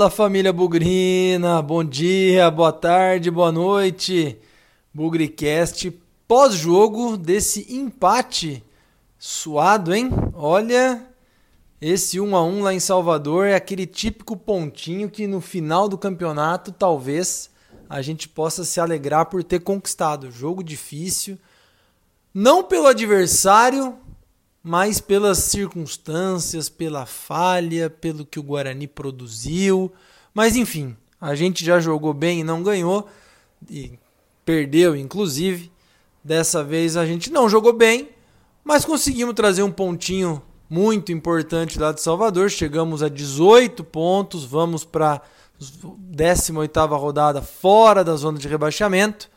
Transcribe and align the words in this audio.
Fala 0.00 0.08
família 0.08 0.50
Bugrina, 0.50 1.60
bom 1.60 1.84
dia, 1.84 2.50
boa 2.50 2.72
tarde, 2.72 3.30
boa 3.30 3.52
noite. 3.52 4.38
Bugricast 4.94 5.90
pós-jogo 6.26 7.18
desse 7.18 7.70
empate 7.70 8.64
suado, 9.18 9.94
hein? 9.94 10.08
Olha, 10.32 11.06
esse 11.82 12.18
1 12.18 12.34
a 12.34 12.42
1 12.42 12.62
lá 12.62 12.72
em 12.72 12.80
Salvador 12.80 13.46
é 13.46 13.54
aquele 13.54 13.84
típico 13.84 14.38
pontinho 14.38 15.10
que 15.10 15.26
no 15.26 15.38
final 15.38 15.86
do 15.86 15.98
campeonato 15.98 16.72
talvez 16.72 17.50
a 17.86 18.00
gente 18.00 18.26
possa 18.26 18.64
se 18.64 18.80
alegrar 18.80 19.26
por 19.26 19.44
ter 19.44 19.60
conquistado. 19.60 20.30
Jogo 20.30 20.64
difícil, 20.64 21.38
não 22.32 22.64
pelo 22.64 22.86
adversário, 22.86 23.98
mas 24.62 25.00
pelas 25.00 25.38
circunstâncias, 25.38 26.68
pela 26.68 27.06
falha, 27.06 27.88
pelo 27.88 28.26
que 28.26 28.38
o 28.38 28.42
Guarani 28.42 28.86
produziu. 28.86 29.90
Mas 30.34 30.56
enfim, 30.56 30.96
a 31.20 31.34
gente 31.34 31.64
já 31.64 31.80
jogou 31.80 32.12
bem 32.12 32.40
e 32.40 32.44
não 32.44 32.62
ganhou, 32.62 33.08
e 33.68 33.98
perdeu 34.44 34.94
inclusive. 34.94 35.70
Dessa 36.22 36.62
vez 36.62 36.98
a 36.98 37.06
gente 37.06 37.30
não 37.30 37.48
jogou 37.48 37.72
bem, 37.72 38.10
mas 38.62 38.84
conseguimos 38.84 39.34
trazer 39.34 39.62
um 39.62 39.72
pontinho 39.72 40.42
muito 40.68 41.10
importante 41.10 41.78
lá 41.78 41.92
de 41.92 42.02
Salvador. 42.02 42.50
Chegamos 42.50 43.02
a 43.02 43.08
18 43.08 43.82
pontos, 43.82 44.44
vamos 44.44 44.84
para 44.84 45.14
a 45.14 45.20
18 45.58 46.78
rodada 46.94 47.40
fora 47.40 48.04
da 48.04 48.14
zona 48.16 48.38
de 48.38 48.46
rebaixamento. 48.46 49.30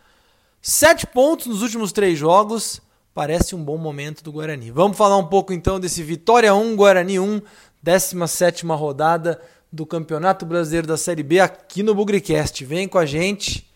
7 0.62 1.08
pontos 1.08 1.48
nos 1.48 1.62
últimos 1.62 1.94
três 1.94 2.20
jogos 2.20 2.82
parece 3.13 3.55
um 3.55 3.63
bom 3.63 3.77
momento 3.77 4.24
do 4.24 4.32
Guarani. 4.32 4.71
Vamos 4.71 4.98
falar 4.98 5.18
um 5.18 5.27
pouco 5.27 5.54
então 5.54 5.79
desse 5.79 6.01
Vitória 6.01 6.54
1, 6.54 6.76
Guarani 6.76 7.20
1, 7.20 7.41
17 7.82 8.65
rodada 8.65 9.40
do 9.71 9.85
Campeonato 9.85 10.46
Brasileiro 10.46 10.88
da 10.88 10.98
Série 10.98 11.23
B 11.23 11.40
aqui 11.40 11.84
no 11.84 11.93
Bugricast. 11.93 12.63
Vem 12.65 12.88
com 12.88 12.98
a 12.98 13.05
gente 13.05 13.70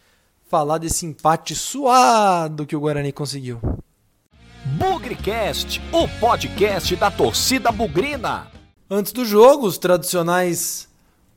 falar 0.47 0.77
desse 0.77 1.05
empate 1.05 1.55
suado 1.55 2.65
que 2.65 2.75
o 2.75 2.79
Guarani 2.79 3.11
conseguiu. 3.11 3.59
Bugricast, 4.65 5.81
o 5.91 6.07
podcast 6.19 6.95
da 6.95 7.09
torcida 7.09 7.71
bugrina. 7.71 8.47
Antes 8.89 9.11
do 9.11 9.25
jogo, 9.25 9.65
os 9.65 9.77
tradicionais 9.77 10.86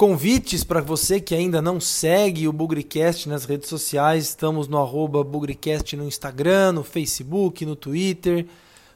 Convites 0.01 0.65
para 0.65 0.81
você 0.81 1.21
que 1.21 1.35
ainda 1.35 1.61
não 1.61 1.79
segue 1.79 2.49
o 2.49 2.53
Bugricast 2.55 3.29
nas 3.29 3.45
redes 3.45 3.69
sociais. 3.69 4.29
Estamos 4.29 4.67
no 4.67 4.79
arroba 4.79 5.23
Bugricast 5.23 5.95
no 5.95 6.07
Instagram, 6.07 6.73
no 6.73 6.83
Facebook, 6.83 7.67
no 7.67 7.77
Twitter, 7.77 8.47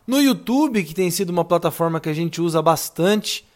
no 0.06 0.18
YouTube, 0.18 0.82
que 0.82 0.94
tem 0.94 1.10
sido 1.10 1.28
uma 1.28 1.44
plataforma 1.44 2.00
que 2.00 2.08
a 2.08 2.14
gente 2.14 2.40
usa 2.40 2.62
bastante. 2.62 3.46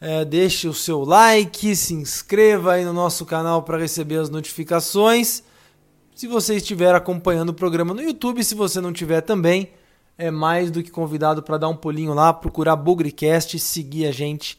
É, 0.00 0.24
deixe 0.24 0.66
o 0.66 0.72
seu 0.72 1.04
like, 1.04 1.76
se 1.76 1.92
inscreva 1.92 2.72
aí 2.72 2.86
no 2.86 2.94
nosso 2.94 3.26
canal 3.26 3.62
para 3.62 3.76
receber 3.76 4.16
as 4.16 4.30
notificações. 4.30 5.42
Se 6.14 6.26
você 6.26 6.56
estiver 6.56 6.94
acompanhando 6.94 7.50
o 7.50 7.54
programa 7.54 7.92
no 7.92 8.00
YouTube, 8.00 8.42
se 8.42 8.54
você 8.54 8.80
não 8.80 8.94
tiver 8.94 9.20
também, 9.20 9.68
é 10.16 10.30
mais 10.30 10.70
do 10.70 10.82
que 10.82 10.90
convidado 10.90 11.42
para 11.42 11.58
dar 11.58 11.68
um 11.68 11.76
pulinho 11.76 12.14
lá, 12.14 12.32
procurar 12.32 12.76
Bugricast 12.76 13.58
e 13.58 13.60
seguir 13.60 14.06
a 14.06 14.10
gente 14.10 14.58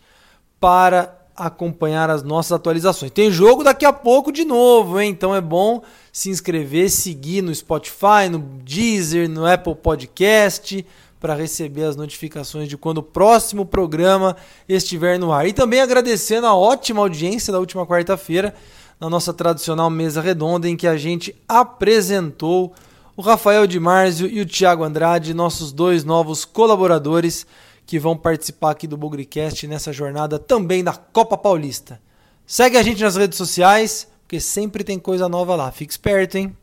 para 0.59 1.18
acompanhar 1.39 2.09
as 2.09 2.21
nossas 2.21 2.51
atualizações. 2.51 3.11
Tem 3.11 3.31
jogo 3.31 3.63
daqui 3.63 3.85
a 3.85 3.93
pouco 3.93 4.31
de 4.31 4.45
novo, 4.45 4.99
hein? 4.99 5.09
Então 5.09 5.33
é 5.33 5.41
bom 5.41 5.81
se 6.11 6.29
inscrever, 6.29 6.89
seguir 6.89 7.41
no 7.41 7.53
Spotify, 7.53 8.29
no 8.29 8.39
Deezer, 8.39 9.29
no 9.29 9.45
Apple 9.45 9.75
Podcast 9.75 10.85
para 11.19 11.35
receber 11.35 11.83
as 11.83 11.95
notificações 11.95 12.69
de 12.69 12.77
quando 12.77 12.99
o 12.99 13.03
próximo 13.03 13.65
programa 13.65 14.37
estiver 14.67 15.19
no 15.19 15.33
ar. 15.33 15.47
E 15.47 15.53
também 15.53 15.81
agradecendo 15.81 16.47
a 16.47 16.55
ótima 16.55 17.01
audiência 17.01 17.51
da 17.51 17.59
última 17.59 17.85
quarta-feira 17.85 18.55
na 18.99 19.09
nossa 19.09 19.33
tradicional 19.33 19.89
mesa 19.89 20.21
redonda 20.21 20.67
em 20.67 20.77
que 20.77 20.87
a 20.87 20.97
gente 20.97 21.35
apresentou 21.47 22.73
o 23.15 23.21
Rafael 23.21 23.67
de 23.67 23.79
Marzio 23.79 24.27
e 24.27 24.39
o 24.39 24.45
Thiago 24.45 24.83
Andrade, 24.83 25.33
nossos 25.33 25.73
dois 25.73 26.05
novos 26.05 26.45
colaboradores 26.45 27.45
que 27.89 27.97
vão 27.97 28.15
participar 28.15 28.69
aqui 28.69 28.85
do 28.85 28.95
Bugrecast 28.95 29.65
nessa 29.65 29.91
jornada 29.91 30.37
também 30.37 30.83
da 30.83 30.93
Copa 30.93 31.35
Paulista. 31.35 31.99
Segue 32.45 32.77
a 32.77 32.83
gente 32.83 33.01
nas 33.01 33.15
redes 33.15 33.35
sociais, 33.35 34.07
porque 34.21 34.39
sempre 34.39 34.83
tem 34.83 34.99
coisa 34.99 35.27
nova 35.27 35.55
lá. 35.55 35.71
Fique 35.71 35.91
esperto, 35.91 36.37
hein? 36.37 36.55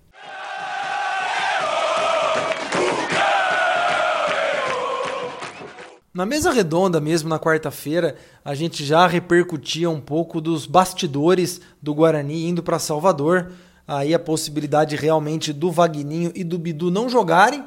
Na 6.14 6.25
mesa 6.25 6.53
redonda 6.53 7.00
mesmo, 7.00 7.28
na 7.28 7.41
quarta-feira, 7.41 8.14
a 8.44 8.54
gente 8.54 8.84
já 8.84 9.04
repercutia 9.08 9.91
um 9.91 10.00
pouco 10.00 10.41
dos 10.41 10.64
bastidores 10.64 11.60
do 11.82 11.93
Guarani 11.93 12.48
indo 12.48 12.62
para 12.62 12.78
Salvador. 12.78 13.50
Aí 13.84 14.14
a 14.14 14.19
possibilidade 14.20 14.94
realmente 14.94 15.53
do 15.53 15.72
Vagninho 15.72 16.31
e 16.37 16.44
do 16.44 16.56
Bidu 16.56 16.88
não 16.88 17.08
jogarem, 17.08 17.64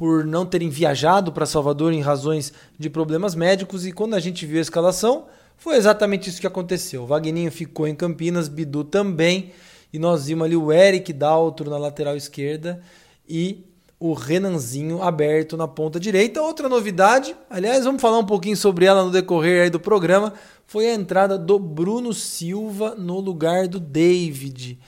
por 0.00 0.24
não 0.24 0.46
terem 0.46 0.70
viajado 0.70 1.30
para 1.30 1.44
Salvador 1.44 1.92
em 1.92 2.00
razões 2.00 2.54
de 2.78 2.88
problemas 2.88 3.34
médicos 3.34 3.86
e 3.86 3.92
quando 3.92 4.14
a 4.14 4.18
gente 4.18 4.46
viu 4.46 4.56
a 4.56 4.62
escalação, 4.62 5.26
foi 5.58 5.76
exatamente 5.76 6.30
isso 6.30 6.40
que 6.40 6.46
aconteceu. 6.46 7.02
O 7.02 7.06
Vagninho 7.06 7.52
ficou 7.52 7.86
em 7.86 7.94
Campinas, 7.94 8.48
Bidu 8.48 8.82
também, 8.82 9.52
e 9.92 9.98
nós 9.98 10.24
vimos 10.24 10.46
ali 10.46 10.56
o 10.56 10.72
Eric 10.72 11.12
Daltro 11.12 11.68
na 11.68 11.76
lateral 11.76 12.16
esquerda 12.16 12.80
e 13.28 13.66
o 13.98 14.14
Renanzinho 14.14 15.02
aberto 15.02 15.54
na 15.54 15.68
ponta 15.68 16.00
direita. 16.00 16.40
Outra 16.40 16.66
novidade, 16.66 17.36
aliás, 17.50 17.84
vamos 17.84 18.00
falar 18.00 18.20
um 18.20 18.26
pouquinho 18.26 18.56
sobre 18.56 18.86
ela 18.86 19.04
no 19.04 19.10
decorrer 19.10 19.70
do 19.70 19.78
programa, 19.78 20.32
foi 20.66 20.88
a 20.88 20.94
entrada 20.94 21.36
do 21.36 21.58
Bruno 21.58 22.14
Silva 22.14 22.94
no 22.94 23.20
lugar 23.20 23.68
do 23.68 23.78
David. 23.78 24.78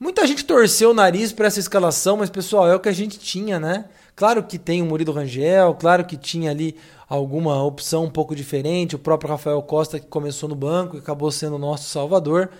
Muita 0.00 0.26
gente 0.26 0.42
torceu 0.42 0.92
o 0.92 0.94
nariz 0.94 1.32
para 1.32 1.48
essa 1.48 1.60
escalação, 1.60 2.16
mas 2.16 2.30
pessoal, 2.30 2.66
é 2.66 2.74
o 2.74 2.80
que 2.80 2.88
a 2.88 2.92
gente 2.92 3.18
tinha, 3.18 3.60
né? 3.60 3.84
Claro 4.16 4.44
que 4.44 4.58
tem 4.58 4.80
o 4.80 4.86
Murilo 4.86 5.12
Rangel, 5.12 5.74
claro 5.74 6.04
que 6.04 6.16
tinha 6.16 6.50
ali 6.50 6.76
alguma 7.08 7.62
opção 7.62 8.04
um 8.04 8.10
pouco 8.10 8.34
diferente, 8.34 8.94
o 8.94 8.98
próprio 8.98 9.30
Rafael 9.30 9.60
Costa 9.62 9.98
que 9.98 10.06
começou 10.06 10.48
no 10.48 10.54
banco 10.54 10.96
e 10.96 11.00
acabou 11.00 11.30
sendo 11.32 11.58
nosso 11.58 11.88
salvador. 11.88 12.50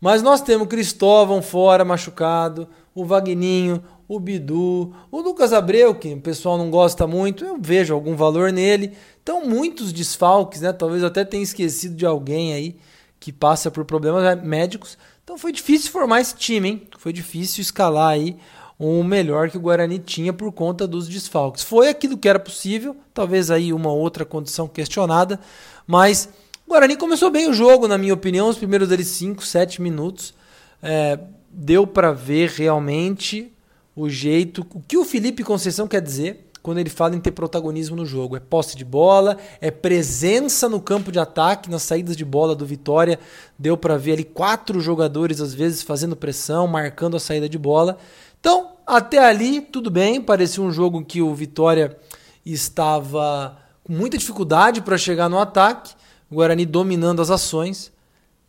Mas 0.00 0.22
nós 0.22 0.40
temos 0.40 0.68
Cristóvão 0.68 1.42
fora 1.42 1.84
machucado, 1.84 2.66
o 2.94 3.04
Vagninho, 3.04 3.82
o 4.08 4.18
Bidu, 4.18 4.92
o 5.10 5.20
Lucas 5.20 5.52
Abreu, 5.52 5.94
que 5.94 6.12
o 6.12 6.20
pessoal 6.20 6.58
não 6.58 6.70
gosta 6.70 7.06
muito, 7.06 7.44
eu 7.44 7.56
vejo 7.60 7.94
algum 7.94 8.16
valor 8.16 8.50
nele. 8.50 8.92
Então, 9.22 9.46
muitos 9.46 9.92
desfalques, 9.92 10.60
né? 10.60 10.72
Talvez 10.72 11.02
eu 11.02 11.08
até 11.08 11.24
tenha 11.24 11.42
esquecido 11.42 11.94
de 11.94 12.04
alguém 12.04 12.52
aí 12.52 12.76
que 13.20 13.32
passa 13.32 13.70
por 13.70 13.84
problemas 13.84 14.42
médicos. 14.42 14.98
Então 15.22 15.38
foi 15.38 15.52
difícil 15.52 15.92
formar 15.92 16.20
esse 16.20 16.34
time, 16.34 16.68
hein? 16.68 16.88
Foi 16.98 17.12
difícil 17.12 17.62
escalar 17.62 18.08
aí 18.08 18.36
o 18.82 19.04
melhor 19.04 19.48
que 19.48 19.56
o 19.56 19.60
Guarani 19.60 20.00
tinha 20.00 20.32
por 20.32 20.50
conta 20.50 20.88
dos 20.88 21.06
desfalques. 21.06 21.62
Foi 21.62 21.88
aquilo 21.88 22.18
que 22.18 22.28
era 22.28 22.40
possível, 22.40 22.96
talvez 23.14 23.48
aí 23.48 23.72
uma 23.72 23.92
outra 23.92 24.24
condição 24.24 24.66
questionada, 24.66 25.38
mas 25.86 26.28
o 26.66 26.70
Guarani 26.70 26.96
começou 26.96 27.30
bem 27.30 27.48
o 27.48 27.52
jogo, 27.52 27.86
na 27.86 27.96
minha 27.96 28.12
opinião, 28.12 28.48
os 28.48 28.58
primeiros 28.58 28.90
ali 28.90 29.04
5, 29.04 29.44
7 29.44 29.80
minutos. 29.80 30.34
É, 30.82 31.16
deu 31.48 31.86
para 31.86 32.10
ver 32.10 32.50
realmente 32.50 33.52
o 33.94 34.08
jeito, 34.08 34.66
o 34.74 34.80
que 34.80 34.96
o 34.96 35.04
Felipe 35.04 35.44
Conceição 35.44 35.86
quer 35.86 36.00
dizer 36.00 36.48
quando 36.60 36.78
ele 36.78 36.90
fala 36.90 37.14
em 37.14 37.20
ter 37.20 37.32
protagonismo 37.32 37.94
no 37.94 38.06
jogo. 38.06 38.36
É 38.36 38.40
posse 38.40 38.76
de 38.76 38.84
bola, 38.84 39.36
é 39.60 39.70
presença 39.70 40.68
no 40.68 40.80
campo 40.80 41.12
de 41.12 41.18
ataque, 41.20 41.70
nas 41.70 41.82
saídas 41.82 42.16
de 42.16 42.24
bola 42.24 42.54
do 42.54 42.64
Vitória. 42.64 43.18
Deu 43.56 43.76
para 43.76 43.96
ver 43.96 44.12
ali 44.12 44.24
quatro 44.24 44.80
jogadores 44.80 45.40
às 45.40 45.52
vezes 45.52 45.82
fazendo 45.82 46.16
pressão, 46.16 46.66
marcando 46.66 47.16
a 47.16 47.20
saída 47.20 47.48
de 47.48 47.58
bola. 47.58 47.98
Então, 48.42 48.72
até 48.84 49.20
ali, 49.20 49.60
tudo 49.60 49.88
bem. 49.88 50.20
Parecia 50.20 50.60
um 50.60 50.72
jogo 50.72 51.04
que 51.04 51.22
o 51.22 51.32
Vitória 51.32 51.96
estava 52.44 53.56
com 53.84 53.92
muita 53.92 54.18
dificuldade 54.18 54.82
para 54.82 54.98
chegar 54.98 55.28
no 55.28 55.38
ataque. 55.38 55.94
O 56.28 56.34
Guarani 56.34 56.66
dominando 56.66 57.22
as 57.22 57.30
ações. 57.30 57.92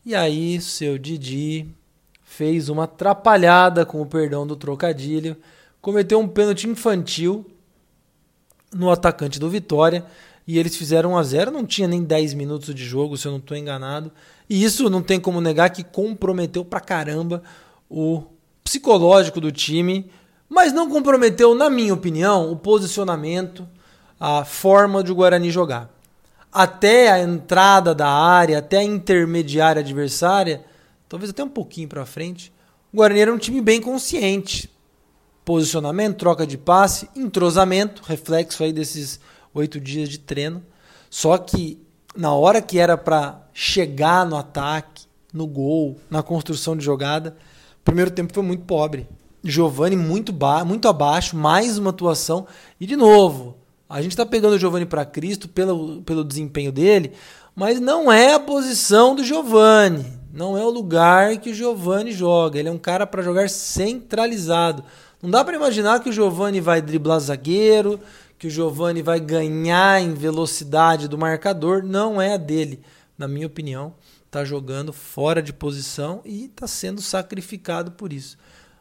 E 0.04 0.16
aí, 0.16 0.60
seu 0.60 0.98
Didi 0.98 1.68
fez 2.24 2.70
uma 2.70 2.86
atrapalhada, 2.86 3.86
com 3.86 4.02
o 4.02 4.06
perdão 4.08 4.48
do 4.48 4.56
trocadilho. 4.56 5.38
Cometeu 5.80 6.20
um 6.20 6.28
pênalti 6.28 6.68
infantil 6.68 7.46
no 8.74 8.90
atacante 8.90 9.40
do 9.40 9.48
Vitória. 9.48 10.04
E 10.48 10.58
eles 10.58 10.76
fizeram 10.76 11.12
1 11.12 11.18
a 11.20 11.24
0 11.24 11.52
Não 11.52 11.68
tinha 11.68 11.88
nem 11.88 12.04
10 12.04 12.34
minutos 12.34 12.74
de 12.74 12.84
jogo, 12.84 13.16
se 13.16 13.28
eu 13.28 13.32
não 13.32 13.38
estou 13.38 13.56
enganado. 13.56 14.12
E 14.50 14.64
isso 14.64 14.90
não 14.90 15.04
tem 15.04 15.20
como 15.20 15.40
negar 15.40 15.70
que 15.70 15.84
comprometeu 15.84 16.66
pra 16.66 16.80
caramba 16.80 17.44
o 17.88 18.33
psicológico 18.74 19.40
do 19.40 19.52
time, 19.52 20.10
mas 20.50 20.74
não 20.74 20.90
comprometeu, 20.90 21.54
na 21.54 21.70
minha 21.70 21.94
opinião, 21.94 22.52
o 22.52 22.56
posicionamento, 22.56 23.68
a 24.20 24.44
forma 24.44 25.04
de 25.04 25.12
o 25.12 25.16
Guarani 25.16 25.52
jogar. 25.52 25.90
Até 26.52 27.12
a 27.12 27.20
entrada 27.20 27.94
da 27.94 28.08
área, 28.08 28.58
até 28.58 28.78
a 28.78 28.84
intermediária 28.84 29.80
adversária, 29.80 30.66
talvez 31.08 31.30
até 31.30 31.44
um 31.44 31.50
pouquinho 31.50 31.88
para 31.88 32.06
frente, 32.06 32.52
o 32.92 32.98
Guarani 32.98 33.20
era 33.20 33.34
um 33.34 33.38
time 33.38 33.62
bem 33.62 33.80
consciente. 33.80 34.70
Posicionamento, 35.46 36.18
troca 36.18 36.48
de 36.48 36.58
passe, 36.58 37.08
entrosamento, 37.16 38.02
reflexo 38.04 38.64
aí 38.64 38.74
desses 38.74 39.20
oito 39.54 39.80
dias 39.80 40.10
de 40.10 40.18
treino. 40.18 40.64
Só 41.12 41.38
que 41.38 41.80
na 42.16 42.34
hora 42.34 42.62
que 42.62 42.80
era 42.80 42.98
para 42.98 43.40
chegar 43.54 44.26
no 44.26 44.36
ataque, 44.36 45.06
no 45.32 45.46
gol, 45.46 46.00
na 46.10 46.24
construção 46.24 46.76
de 46.76 46.84
jogada. 46.84 47.36
O 47.84 47.86
primeiro 47.86 48.12
tempo 48.12 48.34
foi 48.34 48.42
muito 48.42 48.64
pobre. 48.64 49.06
Giovani 49.44 49.98
muito, 49.98 50.32
ba 50.32 50.64
muito 50.64 50.88
abaixo, 50.88 51.36
mais 51.36 51.78
uma 51.78 51.90
atuação. 51.90 52.48
E 52.80 52.86
de 52.86 52.96
novo, 52.96 53.58
a 53.90 54.02
gente 54.02 54.14
está 54.14 54.26
pegando 54.26 54.54
o 54.54 54.58
Giovani 54.58 54.86
para 54.86 55.04
Cristo 55.04 55.50
pelo, 55.50 56.02
pelo 56.04 56.24
desempenho 56.24 56.72
dele, 56.72 57.12
mas 57.54 57.82
não 57.82 58.10
é 58.10 58.36
a 58.36 58.40
posição 58.40 59.14
do 59.14 59.22
Giovani. 59.22 60.06
Não 60.32 60.58
é 60.58 60.64
o 60.64 60.70
lugar 60.70 61.36
que 61.40 61.50
o 61.50 61.54
Giovani 61.54 62.14
joga. 62.14 62.58
Ele 62.58 62.70
é 62.70 62.72
um 62.72 62.78
cara 62.78 63.06
para 63.06 63.22
jogar 63.22 63.50
centralizado. 63.50 64.82
Não 65.22 65.30
dá 65.30 65.44
para 65.44 65.58
imaginar 65.58 66.00
que 66.00 66.10
o 66.10 66.14
Giovani 66.14 66.62
vai 66.62 66.82
driblar 66.82 67.20
zagueiro, 67.20 68.00
que 68.40 68.48
o 68.48 68.50
Giovani 68.50 69.02
vai 69.02 69.20
ganhar 69.20 70.02
em 70.02 70.14
velocidade 70.14 71.10
do 71.10 71.18
marcador. 71.18 71.84
Não 71.84 72.22
é 72.22 72.34
a 72.34 72.38
dele, 72.38 72.80
na 73.18 73.28
minha 73.28 73.46
opinião. 73.46 73.94
Está 74.34 74.44
jogando 74.44 74.92
fora 74.92 75.44
de 75.44 75.54
posição 75.54 76.20
e 76.26 76.46
está 76.46 76.66
sendo 76.66 77.04
sacrificado 77.04 77.92
por 77.92 78.12
isso. 78.12 78.36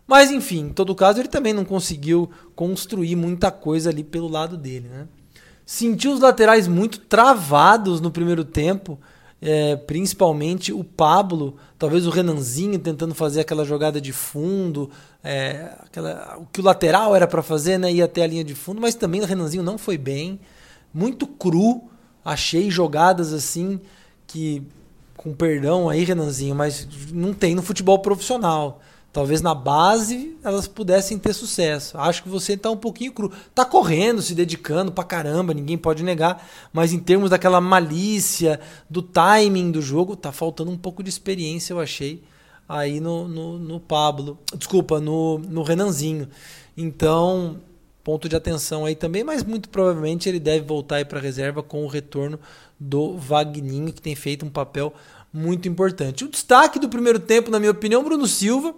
Mas 0.06 0.30
enfim, 0.30 0.60
em 0.60 0.72
todo 0.72 0.94
caso, 0.94 1.20
ele 1.20 1.28
também 1.28 1.52
não 1.52 1.62
conseguiu 1.62 2.30
construir 2.56 3.14
muita 3.16 3.50
coisa 3.50 3.90
ali 3.90 4.02
pelo 4.02 4.28
lado 4.28 4.56
dele. 4.56 4.88
Né? 4.88 5.06
Sentiu 5.66 6.14
os 6.14 6.20
laterais 6.20 6.66
muito 6.66 7.00
travados 7.00 8.00
no 8.00 8.10
primeiro 8.10 8.46
tempo, 8.46 8.98
é, 9.42 9.76
principalmente 9.76 10.72
o 10.72 10.82
Pablo, 10.82 11.58
talvez 11.78 12.06
o 12.06 12.10
Renanzinho 12.10 12.78
tentando 12.78 13.14
fazer 13.14 13.42
aquela 13.42 13.66
jogada 13.66 14.00
de 14.00 14.10
fundo, 14.10 14.88
é, 15.22 15.70
aquela, 15.80 16.38
o 16.38 16.46
que 16.46 16.62
o 16.62 16.64
lateral 16.64 17.14
era 17.14 17.26
para 17.26 17.42
fazer, 17.42 17.76
né, 17.76 17.92
ir 17.92 18.00
até 18.00 18.22
a 18.22 18.26
linha 18.26 18.42
de 18.42 18.54
fundo, 18.54 18.80
mas 18.80 18.94
também 18.94 19.20
o 19.20 19.26
Renanzinho 19.26 19.62
não 19.62 19.76
foi 19.76 19.98
bem, 19.98 20.40
muito 20.94 21.26
cru, 21.26 21.90
achei 22.24 22.70
jogadas 22.70 23.34
assim 23.34 23.78
que, 24.26 24.66
com 25.16 25.32
perdão 25.32 25.88
aí, 25.88 26.04
Renanzinho, 26.04 26.54
mas 26.54 26.86
não 27.12 27.32
tem 27.32 27.54
no 27.54 27.62
futebol 27.62 27.98
profissional. 27.98 28.80
Talvez 29.12 29.42
na 29.42 29.54
base 29.54 30.34
elas 30.42 30.66
pudessem 30.66 31.18
ter 31.18 31.34
sucesso. 31.34 31.98
Acho 31.98 32.22
que 32.22 32.30
você 32.30 32.54
está 32.54 32.70
um 32.70 32.76
pouquinho 32.76 33.12
cru. 33.12 33.30
Tá 33.54 33.62
correndo, 33.62 34.22
se 34.22 34.34
dedicando 34.34 34.90
pra 34.90 35.04
caramba, 35.04 35.52
ninguém 35.52 35.76
pode 35.76 36.02
negar. 36.02 36.48
Mas 36.72 36.94
em 36.94 36.98
termos 36.98 37.28
daquela 37.28 37.60
malícia, 37.60 38.58
do 38.88 39.02
timing 39.02 39.70
do 39.70 39.82
jogo, 39.82 40.16
tá 40.16 40.32
faltando 40.32 40.70
um 40.70 40.78
pouco 40.78 41.02
de 41.02 41.10
experiência, 41.10 41.74
eu 41.74 41.80
achei, 41.80 42.22
aí 42.66 43.00
no, 43.00 43.28
no, 43.28 43.58
no 43.58 43.78
Pablo. 43.78 44.38
Desculpa, 44.56 44.98
no, 44.98 45.38
no 45.40 45.62
Renanzinho. 45.62 46.26
Então, 46.74 47.60
ponto 48.02 48.30
de 48.30 48.34
atenção 48.34 48.86
aí 48.86 48.94
também, 48.94 49.22
mas 49.22 49.44
muito 49.44 49.68
provavelmente 49.68 50.26
ele 50.26 50.40
deve 50.40 50.64
voltar 50.64 50.96
aí 50.96 51.04
para 51.04 51.20
reserva 51.20 51.62
com 51.62 51.84
o 51.84 51.88
retorno 51.88 52.40
do 52.82 53.16
Vagninho, 53.16 53.92
que 53.92 54.02
tem 54.02 54.14
feito 54.14 54.44
um 54.44 54.50
papel 54.50 54.92
muito 55.32 55.68
importante. 55.68 56.24
O 56.24 56.28
destaque 56.28 56.78
do 56.78 56.88
primeiro 56.88 57.18
tempo, 57.18 57.50
na 57.50 57.58
minha 57.58 57.70
opinião, 57.70 58.04
Bruno 58.04 58.26
Silva 58.26 58.74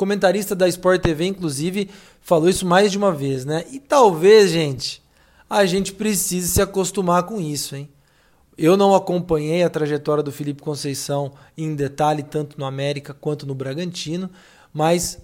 comentarista 0.00 0.56
da 0.56 0.66
Sport 0.66 1.02
TV, 1.02 1.26
inclusive, 1.26 1.90
falou 2.22 2.48
isso 2.48 2.64
mais 2.64 2.90
de 2.90 2.96
uma 2.96 3.12
vez, 3.12 3.44
né? 3.44 3.66
E 3.70 3.78
talvez, 3.78 4.50
gente, 4.50 5.02
a 5.48 5.66
gente 5.66 5.92
precise 5.92 6.48
se 6.48 6.62
acostumar 6.62 7.24
com 7.24 7.38
isso, 7.38 7.76
hein? 7.76 7.86
Eu 8.56 8.78
não 8.78 8.94
acompanhei 8.94 9.62
a 9.62 9.68
trajetória 9.68 10.22
do 10.22 10.32
Felipe 10.32 10.62
Conceição 10.62 11.32
em 11.54 11.74
detalhe, 11.74 12.22
tanto 12.22 12.58
no 12.58 12.64
América 12.64 13.12
quanto 13.12 13.44
no 13.44 13.54
Bragantino, 13.54 14.30
mas 14.72 15.18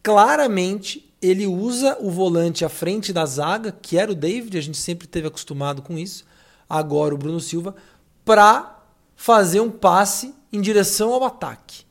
claramente 0.00 1.12
ele 1.20 1.48
usa 1.48 1.98
o 2.00 2.08
volante 2.08 2.64
à 2.64 2.68
frente 2.68 3.12
da 3.12 3.26
zaga, 3.26 3.72
que 3.82 3.98
era 3.98 4.12
o 4.12 4.14
David, 4.14 4.56
a 4.56 4.60
gente 4.60 4.78
sempre 4.78 5.08
teve 5.08 5.26
acostumado 5.26 5.82
com 5.82 5.98
isso, 5.98 6.24
agora 6.70 7.14
o 7.14 7.18
Bruno 7.18 7.40
Silva, 7.40 7.74
para 8.24 8.78
fazer 9.16 9.60
um 9.60 9.70
passe 9.70 10.32
em 10.52 10.60
direção 10.60 11.12
ao 11.12 11.24
ataque 11.24 11.90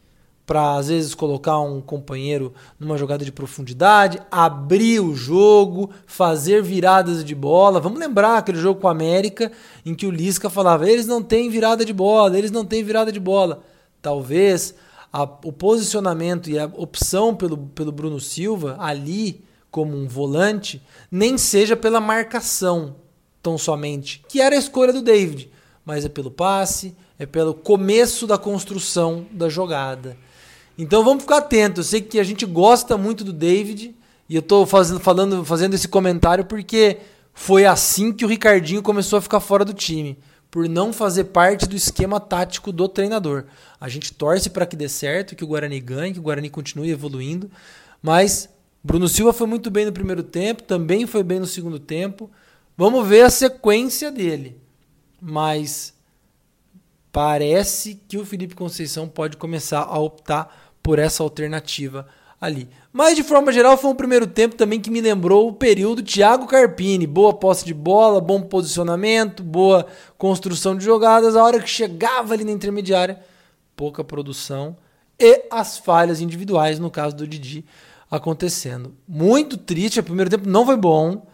para 0.50 0.78
às 0.78 0.88
vezes 0.88 1.14
colocar 1.14 1.60
um 1.60 1.80
companheiro 1.80 2.52
numa 2.80 2.98
jogada 2.98 3.24
de 3.24 3.32
profundidade, 3.32 4.20
abrir 4.32 5.00
o 5.00 5.14
jogo, 5.14 5.92
fazer 6.08 6.64
viradas 6.64 7.24
de 7.24 7.36
bola. 7.36 7.80
Vamos 7.80 8.00
lembrar 8.00 8.40
aquele 8.40 8.58
jogo 8.58 8.82
com 8.82 8.88
a 8.88 8.92
América 8.92 9.52
em 9.86 9.94
que 9.94 10.08
o 10.08 10.12
Lisca 10.12 10.50
falava: 10.50 10.90
eles 10.90 11.06
não 11.06 11.22
têm 11.22 11.52
virada 11.52 11.86
de 11.86 11.94
bola, 11.94 12.36
eles 12.36 12.50
não 12.50 12.66
têm 12.66 12.84
virada 12.84 13.12
de 13.12 13.20
bola. 13.20 13.62
Talvez 14.02 14.74
a, 15.14 15.22
o 15.22 15.54
posicionamento 15.54 16.50
e 16.50 16.58
a 16.58 16.66
opção 16.66 17.36
pelo, 17.36 17.56
pelo 17.56 17.92
Bruno 17.92 18.20
Silva 18.20 18.76
ali 18.80 19.44
como 19.70 19.96
um 19.96 20.08
volante 20.08 20.82
nem 21.12 21.38
seja 21.38 21.76
pela 21.76 22.02
marcação 22.02 22.96
tão 23.42 23.58
somente, 23.58 24.24
que 24.28 24.42
era 24.42 24.56
a 24.56 24.60
escolha 24.60 24.94
do 24.94 25.02
David, 25.02 25.50
mas 25.86 26.06
é 26.06 26.10
pelo 26.10 26.32
passe, 26.32 26.96
é 27.18 27.26
pelo 27.26 27.54
começo 27.54 28.28
da 28.28 28.38
construção 28.38 29.26
da 29.32 29.50
jogada. 29.50 30.18
Então 30.78 31.04
vamos 31.04 31.24
ficar 31.24 31.38
atentos. 31.38 31.88
Eu 31.88 31.90
sei 31.90 32.02
que 32.02 32.20
a 32.20 32.24
gente 32.24 32.46
gosta 32.46 32.98
muito 32.98 33.24
do 33.24 33.34
David 33.34 33.96
e 34.30 34.36
eu 34.36 34.40
estou 34.40 34.66
fazendo, 34.66 35.00
falando, 35.00 35.44
fazendo 35.44 35.74
esse 35.74 35.88
comentário 35.88 36.46
porque 36.46 36.98
foi 37.34 37.66
assim 37.66 38.14
que 38.14 38.24
o 38.24 38.28
Ricardinho 38.28 38.82
começou 38.82 39.18
a 39.18 39.22
ficar 39.22 39.40
fora 39.40 39.66
do 39.66 39.74
time, 39.74 40.18
por 40.52 40.68
não 40.68 40.92
fazer 40.94 41.26
parte 41.26 41.68
do 41.68 41.76
esquema 41.76 42.20
tático 42.20 42.72
do 42.72 42.88
treinador. 42.88 43.46
A 43.80 43.90
gente 43.90 44.14
torce 44.14 44.50
para 44.50 44.66
que 44.66 44.76
dê 44.76 44.88
certo, 44.88 45.36
que 45.36 45.44
o 45.44 45.48
Guarani 45.48 45.80
ganhe, 45.80 46.14
que 46.14 46.20
o 46.20 46.24
Guarani 46.24 46.50
continue 46.50 46.90
evoluindo, 46.90 47.50
mas 48.02 48.50
Bruno 48.84 49.08
Silva 49.08 49.34
foi 49.34 49.48
muito 49.48 49.70
bem 49.70 49.86
no 49.86 49.92
primeiro 49.92 50.24
tempo, 50.24 50.64
também 50.64 51.06
foi 51.06 51.24
bem 51.24 51.40
no 51.40 51.46
segundo 51.46 51.80
tempo. 51.80 52.30
Vamos 52.80 53.06
ver 53.06 53.24
a 53.24 53.30
sequência 53.30 54.10
dele. 54.10 54.58
Mas 55.22 55.94
parece 57.12 58.02
que 58.08 58.18
o 58.18 58.26
Felipe 58.26 58.56
Conceição 58.56 59.06
pode 59.06 59.36
começar 59.36 59.82
a 59.82 60.00
optar 60.00 60.78
por 60.82 60.98
essa 60.98 61.22
alternativa 61.22 62.08
ali. 62.40 62.70
Mas 62.94 63.18
de 63.18 63.24
forma 63.24 63.52
geral 63.52 63.76
foi 63.76 63.92
um 63.92 63.96
primeiro 63.96 64.26
tempo 64.26 64.56
também 64.56 64.80
que 64.80 64.90
me 64.90 65.02
lembrou 65.02 65.50
o 65.50 65.54
período 65.54 66.02
Thiago 66.02 66.48
Carpini, 66.48 67.06
boa 67.06 67.34
posse 67.34 67.66
de 67.66 67.74
bola, 67.74 68.22
bom 68.22 68.44
posicionamento, 68.44 69.44
boa 69.44 69.86
construção 70.18 70.74
de 70.74 70.86
jogadas, 70.86 71.36
a 71.36 71.44
hora 71.44 71.60
que 71.60 71.70
chegava 71.70 72.34
ali 72.34 72.46
na 72.46 72.52
intermediária, 72.52 73.20
pouca 73.76 74.06
produção 74.06 74.78
e 75.20 75.44
as 75.52 75.78
falhas 75.78 76.22
individuais 76.22 76.80
no 76.80 76.90
caso 76.90 77.14
do 77.14 77.28
Didi 77.28 77.66
acontecendo. 78.10 78.96
Muito 79.06 79.58
triste, 79.58 80.00
o 80.00 80.04
primeiro 80.04 80.30
tempo 80.30 80.48
não 80.48 80.66
foi 80.66 80.78
bom 80.78 81.28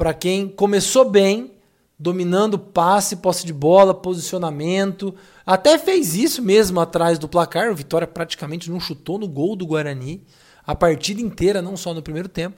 para 0.00 0.14
quem 0.14 0.48
começou 0.48 1.10
bem, 1.10 1.52
dominando 1.98 2.58
passe, 2.58 3.16
posse 3.16 3.44
de 3.44 3.52
bola, 3.52 3.92
posicionamento, 3.92 5.14
até 5.44 5.76
fez 5.76 6.14
isso 6.14 6.40
mesmo 6.40 6.80
atrás 6.80 7.18
do 7.18 7.28
placar. 7.28 7.70
O 7.70 7.74
Vitória 7.74 8.06
praticamente 8.06 8.70
não 8.70 8.80
chutou 8.80 9.18
no 9.18 9.28
gol 9.28 9.54
do 9.54 9.66
Guarani 9.66 10.24
a 10.66 10.74
partida 10.74 11.20
inteira, 11.20 11.60
não 11.60 11.76
só 11.76 11.92
no 11.92 12.00
primeiro 12.00 12.30
tempo. 12.30 12.56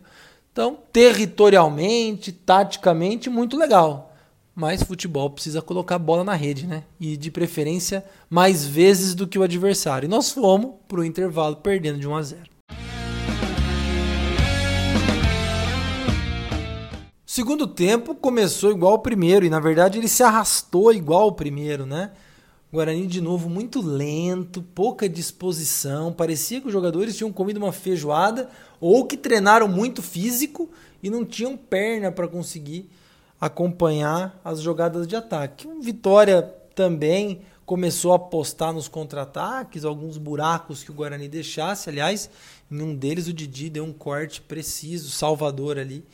Então, 0.53 0.79
territorialmente, 0.93 2.31
taticamente, 2.31 3.29
muito 3.29 3.57
legal. 3.57 4.15
Mas 4.55 4.85
futebol 4.85 5.29
precisa 5.29 5.61
colocar 5.61 5.97
a 5.97 5.99
bola 5.99 6.23
na 6.23 6.35
rede, 6.35 6.65
né? 6.65 6.85
E 7.01 7.17
de 7.17 7.29
preferência 7.29 8.05
mais 8.31 8.65
vezes 8.65 9.17
do 9.17 9.27
que 9.27 9.37
o 9.37 9.43
adversário. 9.43 10.07
E 10.07 10.09
nós 10.09 10.31
fomos 10.31 10.75
para 10.87 11.01
o 11.01 11.05
intervalo 11.05 11.57
perdendo 11.57 11.99
de 11.99 12.07
1 12.07 12.15
a 12.15 12.23
0. 12.23 12.52
Segundo 17.35 17.67
tempo 17.67 18.15
começou 18.15 18.71
igual 18.73 18.93
ao 18.93 18.99
primeiro 18.99 19.47
e 19.47 19.49
na 19.49 19.59
verdade 19.59 19.97
ele 19.97 20.07
se 20.07 20.23
arrastou 20.23 20.93
igual 20.93 21.23
ao 21.23 21.33
primeiro, 21.33 21.87
né? 21.87 22.11
Guarani 22.71 23.07
de 23.07 23.23
novo 23.23 23.49
muito 23.49 23.81
lento, 23.81 24.63
pouca 24.63 25.09
disposição. 25.09 26.13
Parecia 26.13 26.61
que 26.61 26.67
os 26.67 26.73
jogadores 26.75 27.17
tinham 27.17 27.33
comido 27.33 27.57
uma 27.57 27.73
feijoada 27.73 28.51
ou 28.79 29.07
que 29.07 29.17
treinaram 29.17 29.67
muito 29.67 30.03
físico 30.03 30.69
e 31.03 31.09
não 31.09 31.25
tinham 31.25 31.57
perna 31.57 32.13
para 32.13 32.29
conseguir 32.29 32.91
acompanhar 33.41 34.39
as 34.45 34.61
jogadas 34.61 35.07
de 35.07 35.17
ataque. 35.17 35.67
O 35.67 35.81
Vitória 35.81 36.43
também 36.75 37.41
começou 37.65 38.13
a 38.13 38.17
apostar 38.17 38.75
nos 38.75 38.89
contra-ataques, 38.89 39.87
alguns 39.87 40.19
buracos 40.19 40.85
que 40.85 40.91
o 40.91 40.95
Guarani 40.95 41.29
deixasse. 41.29 41.89
Aliás, 41.89 42.29
em 42.71 42.83
um 42.83 42.95
deles 42.95 43.27
o 43.27 43.33
Didi 43.33 43.71
deu 43.71 43.85
um 43.85 43.93
corte 43.95 44.43
preciso, 44.43 45.09
salvador 45.09 45.79
ali, 45.79 46.05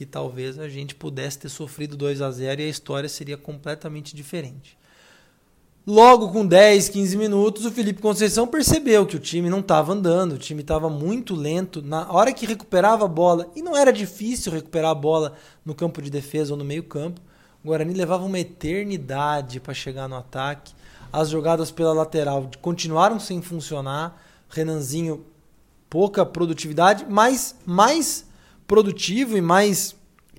que 0.00 0.06
talvez 0.06 0.58
a 0.58 0.66
gente 0.66 0.94
pudesse 0.94 1.40
ter 1.40 1.50
sofrido 1.50 1.94
2 1.94 2.22
a 2.22 2.30
0 2.30 2.62
e 2.62 2.64
a 2.64 2.68
história 2.68 3.06
seria 3.06 3.36
completamente 3.36 4.16
diferente. 4.16 4.78
Logo 5.86 6.32
com 6.32 6.46
10, 6.46 6.88
15 6.88 7.18
minutos, 7.18 7.66
o 7.66 7.70
Felipe 7.70 8.00
Conceição 8.00 8.46
percebeu 8.46 9.04
que 9.04 9.16
o 9.16 9.18
time 9.18 9.50
não 9.50 9.60
estava 9.60 9.92
andando, 9.92 10.32
o 10.32 10.38
time 10.38 10.62
estava 10.62 10.88
muito 10.88 11.34
lento. 11.34 11.82
Na 11.82 12.10
hora 12.10 12.32
que 12.32 12.46
recuperava 12.46 13.04
a 13.04 13.08
bola, 13.08 13.50
e 13.54 13.60
não 13.60 13.76
era 13.76 13.92
difícil 13.92 14.50
recuperar 14.50 14.92
a 14.92 14.94
bola 14.94 15.34
no 15.66 15.74
campo 15.74 16.00
de 16.00 16.08
defesa 16.08 16.54
ou 16.54 16.58
no 16.58 16.64
meio-campo, 16.64 17.20
o 17.62 17.68
Guarani 17.68 17.92
levava 17.92 18.24
uma 18.24 18.38
eternidade 18.38 19.60
para 19.60 19.74
chegar 19.74 20.08
no 20.08 20.16
ataque. 20.16 20.72
As 21.12 21.28
jogadas 21.28 21.70
pela 21.70 21.92
lateral 21.92 22.50
continuaram 22.62 23.20
sem 23.20 23.42
funcionar. 23.42 24.18
Renanzinho, 24.48 25.26
pouca 25.90 26.24
produtividade, 26.24 27.04
mas 27.06 27.54
mais 27.66 28.29
produtivo 28.70 29.36
e 29.36 29.40
mais 29.40 29.96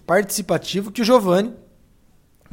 participativo 0.07 0.89
que 0.89 1.01
o 1.01 1.03
Giovani, 1.03 1.53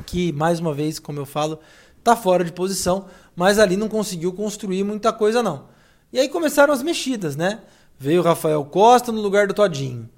que 0.06 0.32
mais 0.32 0.58
uma 0.58 0.74
vez, 0.74 0.98
como 0.98 1.20
eu 1.20 1.24
falo, 1.24 1.60
tá 2.02 2.16
fora 2.16 2.42
de 2.42 2.50
posição, 2.50 3.06
mas 3.36 3.60
ali 3.60 3.76
não 3.76 3.88
conseguiu 3.88 4.32
construir 4.32 4.82
muita 4.82 5.12
coisa 5.12 5.40
não. 5.40 5.68
E 6.12 6.18
aí 6.18 6.28
começaram 6.28 6.74
as 6.74 6.82
mexidas, 6.82 7.36
né? 7.36 7.60
Veio 7.96 8.22
o 8.22 8.24
Rafael 8.24 8.64
Costa 8.64 9.12
no 9.12 9.20
lugar 9.20 9.46
do 9.46 9.54
Todinho. 9.54 10.10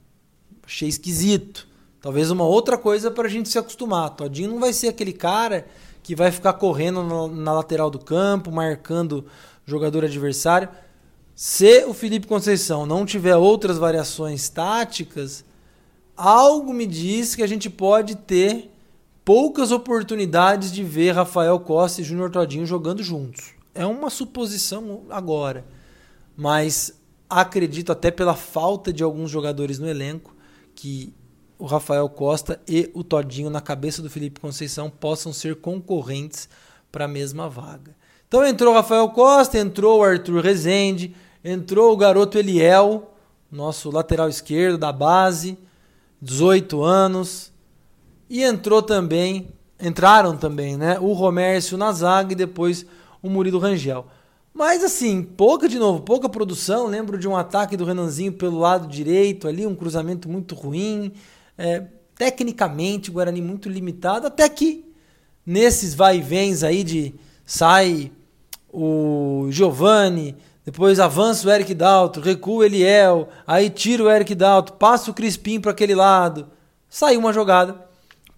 Achei 0.64 0.88
esquisito. 0.88 1.68
Talvez 2.00 2.30
uma 2.30 2.44
outra 2.44 2.78
coisa 2.78 3.10
para 3.10 3.26
a 3.28 3.30
gente 3.30 3.50
se 3.50 3.58
acostumar. 3.58 4.16
Todinho 4.16 4.48
não 4.48 4.60
vai 4.60 4.72
ser 4.72 4.88
aquele 4.88 5.12
cara 5.12 5.66
que 6.02 6.16
vai 6.16 6.32
ficar 6.32 6.54
correndo 6.54 7.02
na, 7.02 7.28
na 7.28 7.52
lateral 7.52 7.90
do 7.90 7.98
campo, 7.98 8.50
marcando 8.50 9.26
jogador 9.66 10.06
adversário. 10.06 10.70
Se 11.34 11.84
o 11.84 11.92
Felipe 11.92 12.26
Conceição 12.26 12.86
não 12.86 13.04
tiver 13.04 13.36
outras 13.36 13.76
variações 13.76 14.48
táticas, 14.48 15.44
algo 16.20 16.72
me 16.72 16.86
diz 16.86 17.34
que 17.34 17.42
a 17.42 17.46
gente 17.46 17.70
pode 17.70 18.14
ter 18.14 18.70
poucas 19.24 19.72
oportunidades 19.72 20.70
de 20.70 20.84
ver 20.84 21.12
Rafael 21.12 21.58
Costa 21.60 22.00
e 22.00 22.04
Júnior 22.04 22.30
Todinho 22.30 22.66
jogando 22.66 23.02
juntos. 23.02 23.52
É 23.74 23.86
uma 23.86 24.10
suposição 24.10 25.02
agora, 25.08 25.64
mas 26.36 26.92
acredito 27.28 27.90
até 27.90 28.10
pela 28.10 28.34
falta 28.34 28.92
de 28.92 29.02
alguns 29.02 29.30
jogadores 29.30 29.78
no 29.78 29.88
elenco 29.88 30.34
que 30.74 31.14
o 31.58 31.64
Rafael 31.64 32.08
Costa 32.08 32.60
e 32.68 32.90
o 32.92 33.02
Todinho 33.02 33.48
na 33.48 33.60
cabeça 33.60 34.02
do 34.02 34.10
Felipe 34.10 34.40
Conceição 34.40 34.90
possam 34.90 35.32
ser 35.32 35.56
concorrentes 35.56 36.48
para 36.90 37.04
a 37.04 37.08
mesma 37.08 37.48
vaga. 37.48 37.94
Então 38.28 38.44
entrou 38.44 38.72
o 38.72 38.76
Rafael 38.76 39.08
Costa, 39.10 39.58
entrou 39.58 40.00
o 40.00 40.04
Arthur 40.04 40.42
Rezende, 40.42 41.14
entrou 41.44 41.92
o 41.92 41.96
garoto 41.96 42.38
Eliel, 42.38 43.14
nosso 43.50 43.90
lateral 43.90 44.28
esquerdo 44.28 44.78
da 44.78 44.92
base, 44.92 45.58
18 46.20 46.82
anos. 46.82 47.52
E 48.28 48.42
entrou 48.42 48.82
também, 48.82 49.48
entraram 49.80 50.36
também, 50.36 50.76
né? 50.76 50.98
O 51.00 51.12
Romércio 51.12 51.76
na 51.76 51.92
zaga 51.92 52.32
e 52.32 52.36
depois 52.36 52.86
o 53.22 53.28
Murilo 53.28 53.58
Rangel. 53.58 54.06
Mas 54.52 54.84
assim, 54.84 55.22
pouca 55.22 55.68
de 55.68 55.78
novo, 55.78 56.02
pouca 56.02 56.28
produção. 56.28 56.86
Lembro 56.86 57.18
de 57.18 57.28
um 57.28 57.36
ataque 57.36 57.76
do 57.76 57.84
Renanzinho 57.84 58.32
pelo 58.32 58.58
lado 58.58 58.86
direito 58.86 59.48
ali, 59.48 59.66
um 59.66 59.74
cruzamento 59.74 60.28
muito 60.28 60.54
ruim. 60.54 61.12
É, 61.56 61.86
tecnicamente, 62.14 63.10
o 63.10 63.14
Guarani 63.14 63.40
muito 63.40 63.68
limitado, 63.68 64.26
até 64.26 64.48
que 64.48 64.84
nesses 65.44 65.94
vai 65.94 66.18
e 66.18 66.22
vens 66.22 66.62
aí 66.62 66.84
de 66.84 67.14
sai 67.44 68.12
o 68.72 69.48
Giovani, 69.50 70.36
depois 70.70 71.00
avança 71.00 71.48
o 71.48 71.50
Eric 71.50 71.74
Dalto, 71.74 72.20
recua 72.20 72.58
o 72.58 72.64
Eliel, 72.64 73.28
aí 73.44 73.68
tira 73.68 74.04
o 74.04 74.08
Eric 74.08 74.36
Dalto, 74.36 74.74
passa 74.74 75.10
o 75.10 75.14
Crispim 75.14 75.58
para 75.58 75.72
aquele 75.72 75.96
lado. 75.96 76.46
Saiu 76.88 77.18
uma 77.18 77.32
jogada 77.32 77.74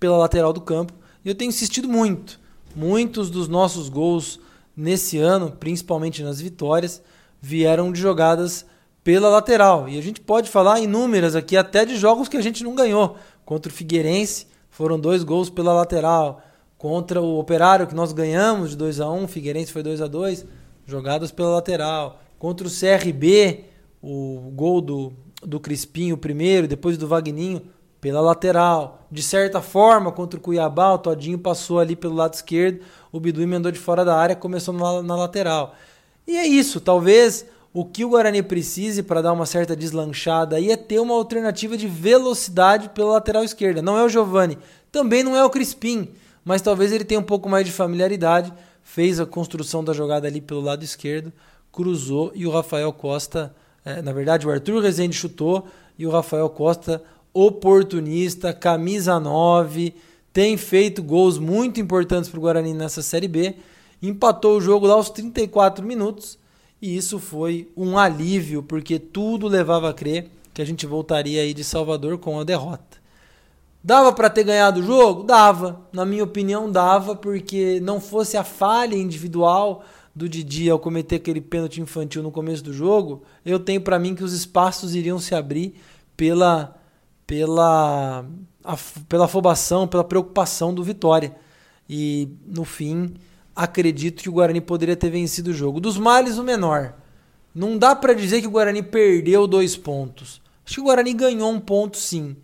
pela 0.00 0.16
lateral 0.16 0.50
do 0.50 0.62
campo. 0.62 0.94
E 1.22 1.28
eu 1.28 1.34
tenho 1.34 1.50
insistido 1.50 1.86
muito. 1.86 2.40
Muitos 2.74 3.28
dos 3.28 3.48
nossos 3.48 3.90
gols 3.90 4.40
nesse 4.74 5.18
ano, 5.18 5.50
principalmente 5.50 6.22
nas 6.22 6.40
vitórias, 6.40 7.02
vieram 7.38 7.92
de 7.92 8.00
jogadas 8.00 8.64
pela 9.04 9.28
lateral. 9.28 9.86
E 9.86 9.98
a 9.98 10.02
gente 10.02 10.18
pode 10.18 10.48
falar 10.48 10.80
inúmeras 10.80 11.36
aqui, 11.36 11.54
até 11.54 11.84
de 11.84 11.98
jogos 11.98 12.30
que 12.30 12.38
a 12.38 12.42
gente 12.42 12.64
não 12.64 12.74
ganhou. 12.74 13.18
Contra 13.44 13.70
o 13.70 13.74
Figueirense, 13.74 14.46
foram 14.70 14.98
dois 14.98 15.22
gols 15.22 15.50
pela 15.50 15.74
lateral. 15.74 16.40
Contra 16.78 17.20
o 17.20 17.38
Operário, 17.38 17.86
que 17.86 17.94
nós 17.94 18.10
ganhamos 18.10 18.70
de 18.70 18.76
2 18.78 19.00
a 19.02 19.10
1 19.10 19.22
um, 19.22 19.28
Figueirense 19.28 19.70
foi 19.70 19.82
2 19.82 20.00
a 20.00 20.06
2 20.06 20.46
jogadas 20.86 21.30
pela 21.30 21.50
lateral. 21.50 22.21
Contra 22.42 22.66
o 22.66 22.70
CRB, 22.70 23.66
o 24.02 24.50
gol 24.52 24.80
do, 24.80 25.12
do 25.44 25.60
Crispim, 25.60 26.10
o 26.10 26.16
primeiro, 26.16 26.66
depois 26.66 26.98
do 26.98 27.06
Vagninho, 27.06 27.62
pela 28.00 28.20
lateral. 28.20 29.06
De 29.08 29.22
certa 29.22 29.62
forma, 29.62 30.10
contra 30.10 30.40
o 30.40 30.42
Cuiabá, 30.42 30.92
o 30.92 30.98
Todinho 30.98 31.38
passou 31.38 31.78
ali 31.78 31.94
pelo 31.94 32.16
lado 32.16 32.34
esquerdo, 32.34 32.80
o 33.12 33.20
Bidu 33.20 33.40
emendou 33.40 33.70
de 33.70 33.78
fora 33.78 34.04
da 34.04 34.16
área, 34.16 34.34
começou 34.34 34.74
na, 34.74 35.04
na 35.04 35.14
lateral. 35.14 35.76
E 36.26 36.36
é 36.36 36.44
isso, 36.44 36.80
talvez 36.80 37.46
o 37.72 37.84
que 37.84 38.04
o 38.04 38.08
Guarani 38.08 38.42
precise 38.42 39.04
para 39.04 39.22
dar 39.22 39.32
uma 39.32 39.46
certa 39.46 39.76
deslanchada 39.76 40.56
aí 40.56 40.72
é 40.72 40.76
ter 40.76 40.98
uma 40.98 41.14
alternativa 41.14 41.76
de 41.76 41.86
velocidade 41.86 42.88
pela 42.88 43.12
lateral 43.12 43.44
esquerda. 43.44 43.80
Não 43.80 43.96
é 43.96 44.02
o 44.02 44.08
Giovani, 44.08 44.58
também 44.90 45.22
não 45.22 45.36
é 45.36 45.44
o 45.44 45.50
Crispim, 45.50 46.08
mas 46.44 46.60
talvez 46.60 46.90
ele 46.90 47.04
tenha 47.04 47.20
um 47.20 47.22
pouco 47.22 47.48
mais 47.48 47.64
de 47.64 47.70
familiaridade 47.70 48.52
fez 48.82 49.20
a 49.20 49.26
construção 49.26 49.82
da 49.82 49.92
jogada 49.92 50.26
ali 50.26 50.40
pelo 50.40 50.60
lado 50.60 50.84
esquerdo, 50.84 51.32
cruzou 51.72 52.30
e 52.34 52.46
o 52.46 52.50
Rafael 52.50 52.92
Costa, 52.92 53.54
é, 53.84 54.02
na 54.02 54.12
verdade 54.12 54.46
o 54.46 54.50
Arthur 54.50 54.82
Rezende 54.82 55.16
chutou 55.16 55.66
e 55.98 56.06
o 56.06 56.10
Rafael 56.10 56.48
Costa, 56.50 57.02
oportunista, 57.32 58.52
camisa 58.52 59.18
9, 59.18 59.94
tem 60.32 60.56
feito 60.56 61.02
gols 61.02 61.38
muito 61.38 61.80
importantes 61.80 62.28
para 62.28 62.38
o 62.38 62.42
Guarani 62.42 62.74
nessa 62.74 63.00
Série 63.00 63.28
B, 63.28 63.56
empatou 64.02 64.58
o 64.58 64.60
jogo 64.60 64.86
lá 64.86 64.94
aos 64.94 65.08
34 65.08 65.84
minutos 65.84 66.38
e 66.80 66.96
isso 66.96 67.18
foi 67.18 67.70
um 67.76 67.96
alívio, 67.96 68.62
porque 68.62 68.98
tudo 68.98 69.48
levava 69.48 69.88
a 69.88 69.94
crer 69.94 70.28
que 70.52 70.60
a 70.60 70.64
gente 70.64 70.86
voltaria 70.86 71.40
aí 71.40 71.54
de 71.54 71.64
Salvador 71.64 72.18
com 72.18 72.38
a 72.38 72.44
derrota. 72.44 73.00
Dava 73.84 74.12
para 74.12 74.30
ter 74.30 74.44
ganhado 74.44 74.80
o 74.80 74.82
jogo? 74.82 75.24
Dava. 75.24 75.80
Na 75.92 76.04
minha 76.04 76.22
opinião, 76.22 76.70
dava, 76.70 77.16
porque 77.16 77.80
não 77.80 78.00
fosse 78.00 78.36
a 78.36 78.44
falha 78.44 78.94
individual 78.94 79.84
do 80.14 80.28
Didi 80.28 80.68
ao 80.68 80.78
cometer 80.78 81.16
aquele 81.16 81.40
pênalti 81.40 81.80
infantil 81.80 82.22
no 82.22 82.30
começo 82.30 82.62
do 82.62 82.72
jogo, 82.72 83.22
eu 83.44 83.58
tenho 83.58 83.80
para 83.80 83.98
mim 83.98 84.14
que 84.14 84.24
os 84.24 84.32
espaços 84.32 84.94
iriam 84.94 85.18
se 85.18 85.34
abrir 85.34 85.74
pela 86.16 86.76
pela 87.26 88.24
pela 89.08 89.24
afobação, 89.24 89.88
pela 89.88 90.04
preocupação 90.04 90.74
do 90.74 90.84
Vitória. 90.84 91.34
E 91.88 92.28
no 92.46 92.64
fim, 92.64 93.14
acredito 93.54 94.22
que 94.22 94.28
o 94.28 94.32
Guarani 94.32 94.60
poderia 94.60 94.96
ter 94.96 95.10
vencido 95.10 95.50
o 95.50 95.54
jogo. 95.54 95.80
Dos 95.80 95.98
males, 95.98 96.38
o 96.38 96.44
menor. 96.44 96.94
Não 97.54 97.76
dá 97.76 97.94
para 97.94 98.14
dizer 98.14 98.40
que 98.40 98.46
o 98.46 98.50
Guarani 98.50 98.82
perdeu 98.82 99.46
dois 99.46 99.76
pontos. 99.76 100.40
Acho 100.64 100.76
que 100.76 100.80
o 100.80 100.84
Guarani 100.84 101.12
ganhou 101.12 101.50
um 101.50 101.60
ponto, 101.60 101.98
sim. 101.98 102.36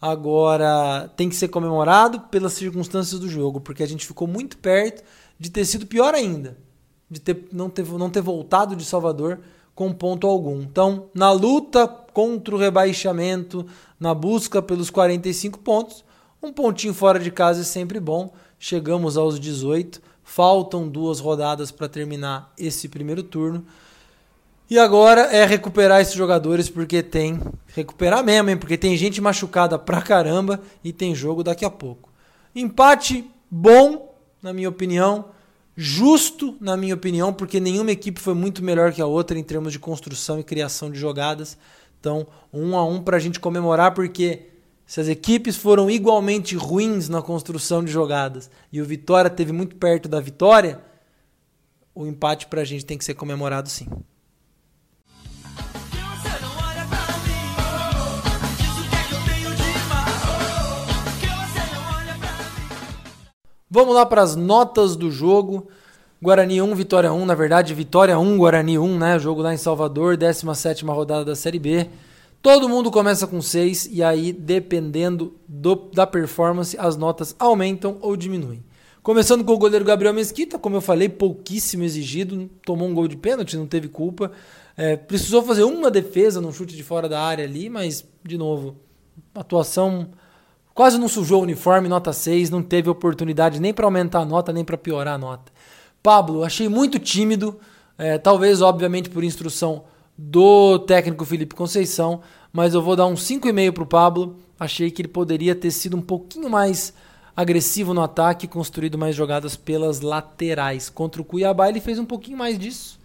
Agora, 0.00 1.10
tem 1.16 1.28
que 1.28 1.36
ser 1.36 1.48
comemorado 1.48 2.20
pelas 2.22 2.52
circunstâncias 2.52 3.20
do 3.20 3.28
jogo, 3.28 3.60
porque 3.60 3.82
a 3.82 3.86
gente 3.86 4.06
ficou 4.06 4.26
muito 4.26 4.56
perto 4.58 5.02
de 5.38 5.50
ter 5.50 5.64
sido 5.64 5.86
pior 5.86 6.14
ainda, 6.14 6.56
de 7.10 7.20
ter, 7.20 7.48
não, 7.52 7.70
ter, 7.70 7.84
não 7.84 8.10
ter 8.10 8.20
voltado 8.20 8.76
de 8.76 8.84
Salvador 8.84 9.40
com 9.74 9.92
ponto 9.92 10.26
algum. 10.26 10.60
Então, 10.60 11.08
na 11.14 11.30
luta 11.30 11.86
contra 11.86 12.54
o 12.54 12.58
rebaixamento, 12.58 13.64
na 13.98 14.12
busca 14.12 14.60
pelos 14.60 14.90
45 14.90 15.58
pontos, 15.60 16.04
um 16.42 16.52
pontinho 16.52 16.92
fora 16.92 17.18
de 17.18 17.30
casa 17.30 17.62
é 17.62 17.64
sempre 17.64 18.00
bom. 18.00 18.32
Chegamos 18.58 19.16
aos 19.16 19.38
18, 19.38 20.00
faltam 20.22 20.88
duas 20.88 21.20
rodadas 21.20 21.70
para 21.70 21.88
terminar 21.88 22.52
esse 22.58 22.88
primeiro 22.88 23.22
turno. 23.22 23.64
E 24.70 24.78
agora 24.78 25.22
é 25.22 25.46
recuperar 25.46 26.00
esses 26.00 26.14
jogadores, 26.14 26.68
porque 26.68 27.02
tem. 27.02 27.40
Recuperar 27.68 28.22
mesmo, 28.22 28.50
hein? 28.50 28.56
Porque 28.56 28.76
tem 28.76 28.96
gente 28.96 29.20
machucada 29.20 29.78
pra 29.78 30.02
caramba 30.02 30.60
e 30.84 30.92
tem 30.92 31.14
jogo 31.14 31.42
daqui 31.42 31.64
a 31.64 31.70
pouco. 31.70 32.10
Empate 32.54 33.24
bom, 33.50 34.14
na 34.42 34.52
minha 34.52 34.68
opinião. 34.68 35.26
Justo, 35.80 36.56
na 36.60 36.76
minha 36.76 36.96
opinião, 36.96 37.32
porque 37.32 37.60
nenhuma 37.60 37.92
equipe 37.92 38.20
foi 38.20 38.34
muito 38.34 38.64
melhor 38.64 38.92
que 38.92 39.00
a 39.00 39.06
outra 39.06 39.38
em 39.38 39.44
termos 39.44 39.72
de 39.72 39.78
construção 39.78 40.40
e 40.40 40.42
criação 40.42 40.90
de 40.90 40.98
jogadas. 40.98 41.56
Então, 42.00 42.26
um 42.52 42.76
a 42.76 42.84
um 42.84 43.00
para 43.00 43.16
a 43.16 43.20
gente 43.20 43.38
comemorar, 43.38 43.94
porque 43.94 44.48
se 44.84 45.00
as 45.00 45.06
equipes 45.06 45.56
foram 45.56 45.88
igualmente 45.88 46.56
ruins 46.56 47.08
na 47.08 47.22
construção 47.22 47.84
de 47.84 47.92
jogadas 47.92 48.50
e 48.72 48.82
o 48.82 48.84
Vitória 48.84 49.30
teve 49.30 49.52
muito 49.52 49.76
perto 49.76 50.08
da 50.08 50.18
vitória, 50.18 50.80
o 51.94 52.04
empate 52.04 52.48
para 52.48 52.62
a 52.62 52.64
gente 52.64 52.84
tem 52.84 52.98
que 52.98 53.04
ser 53.04 53.14
comemorado 53.14 53.68
sim. 53.68 53.86
Vamos 63.70 63.94
lá 63.94 64.06
para 64.06 64.22
as 64.22 64.34
notas 64.34 64.96
do 64.96 65.10
jogo. 65.10 65.68
Guarani 66.22 66.62
1, 66.62 66.74
Vitória 66.74 67.12
1, 67.12 67.26
na 67.26 67.34
verdade, 67.34 67.74
Vitória 67.74 68.18
1, 68.18 68.38
Guarani 68.38 68.78
1, 68.78 68.98
né? 68.98 69.18
Jogo 69.18 69.42
lá 69.42 69.52
em 69.52 69.58
Salvador, 69.58 70.16
17 70.16 70.86
rodada 70.86 71.22
da 71.22 71.36
Série 71.36 71.58
B. 71.58 71.86
Todo 72.40 72.68
mundo 72.68 72.90
começa 72.90 73.26
com 73.26 73.42
6 73.42 73.90
e 73.92 74.02
aí, 74.02 74.32
dependendo 74.32 75.34
do, 75.46 75.74
da 75.92 76.06
performance, 76.06 76.76
as 76.78 76.96
notas 76.96 77.36
aumentam 77.38 77.98
ou 78.00 78.16
diminuem. 78.16 78.64
Começando 79.02 79.44
com 79.44 79.52
o 79.52 79.58
goleiro 79.58 79.84
Gabriel 79.84 80.14
Mesquita, 80.14 80.58
como 80.58 80.76
eu 80.76 80.80
falei, 80.80 81.08
pouquíssimo 81.10 81.84
exigido, 81.84 82.48
tomou 82.64 82.88
um 82.88 82.94
gol 82.94 83.06
de 83.06 83.16
pênalti, 83.16 83.56
não 83.56 83.66
teve 83.66 83.88
culpa. 83.88 84.32
É, 84.78 84.96
precisou 84.96 85.42
fazer 85.42 85.64
uma 85.64 85.90
defesa 85.90 86.40
num 86.40 86.52
chute 86.52 86.74
de 86.74 86.82
fora 86.82 87.06
da 87.06 87.20
área 87.20 87.44
ali, 87.44 87.68
mas, 87.68 88.02
de 88.24 88.38
novo, 88.38 88.76
atuação 89.34 90.08
Quase 90.78 90.96
não 90.96 91.08
sujou 91.08 91.40
o 91.40 91.42
uniforme, 91.42 91.88
nota 91.88 92.12
6, 92.12 92.50
não 92.50 92.62
teve 92.62 92.88
oportunidade 92.88 93.58
nem 93.58 93.74
para 93.74 93.84
aumentar 93.84 94.20
a 94.20 94.24
nota, 94.24 94.52
nem 94.52 94.64
para 94.64 94.78
piorar 94.78 95.14
a 95.14 95.18
nota. 95.18 95.50
Pablo, 96.00 96.44
achei 96.44 96.68
muito 96.68 97.00
tímido, 97.00 97.58
é, 97.98 98.16
talvez, 98.16 98.62
obviamente, 98.62 99.10
por 99.10 99.24
instrução 99.24 99.82
do 100.16 100.78
técnico 100.78 101.24
Felipe 101.24 101.56
Conceição, 101.56 102.20
mas 102.52 102.74
eu 102.74 102.80
vou 102.80 102.94
dar 102.94 103.06
um 103.06 103.14
5,5 103.14 103.72
para 103.72 103.82
o 103.82 103.86
Pablo. 103.86 104.36
Achei 104.56 104.88
que 104.88 105.02
ele 105.02 105.08
poderia 105.08 105.52
ter 105.52 105.72
sido 105.72 105.96
um 105.96 106.00
pouquinho 106.00 106.48
mais 106.48 106.94
agressivo 107.34 107.92
no 107.92 108.00
ataque, 108.00 108.46
construído 108.46 108.96
mais 108.96 109.16
jogadas 109.16 109.56
pelas 109.56 110.00
laterais. 110.00 110.88
Contra 110.88 111.20
o 111.20 111.24
Cuiabá 111.24 111.68
ele 111.68 111.80
fez 111.80 111.98
um 111.98 112.06
pouquinho 112.06 112.38
mais 112.38 112.56
disso. 112.56 113.00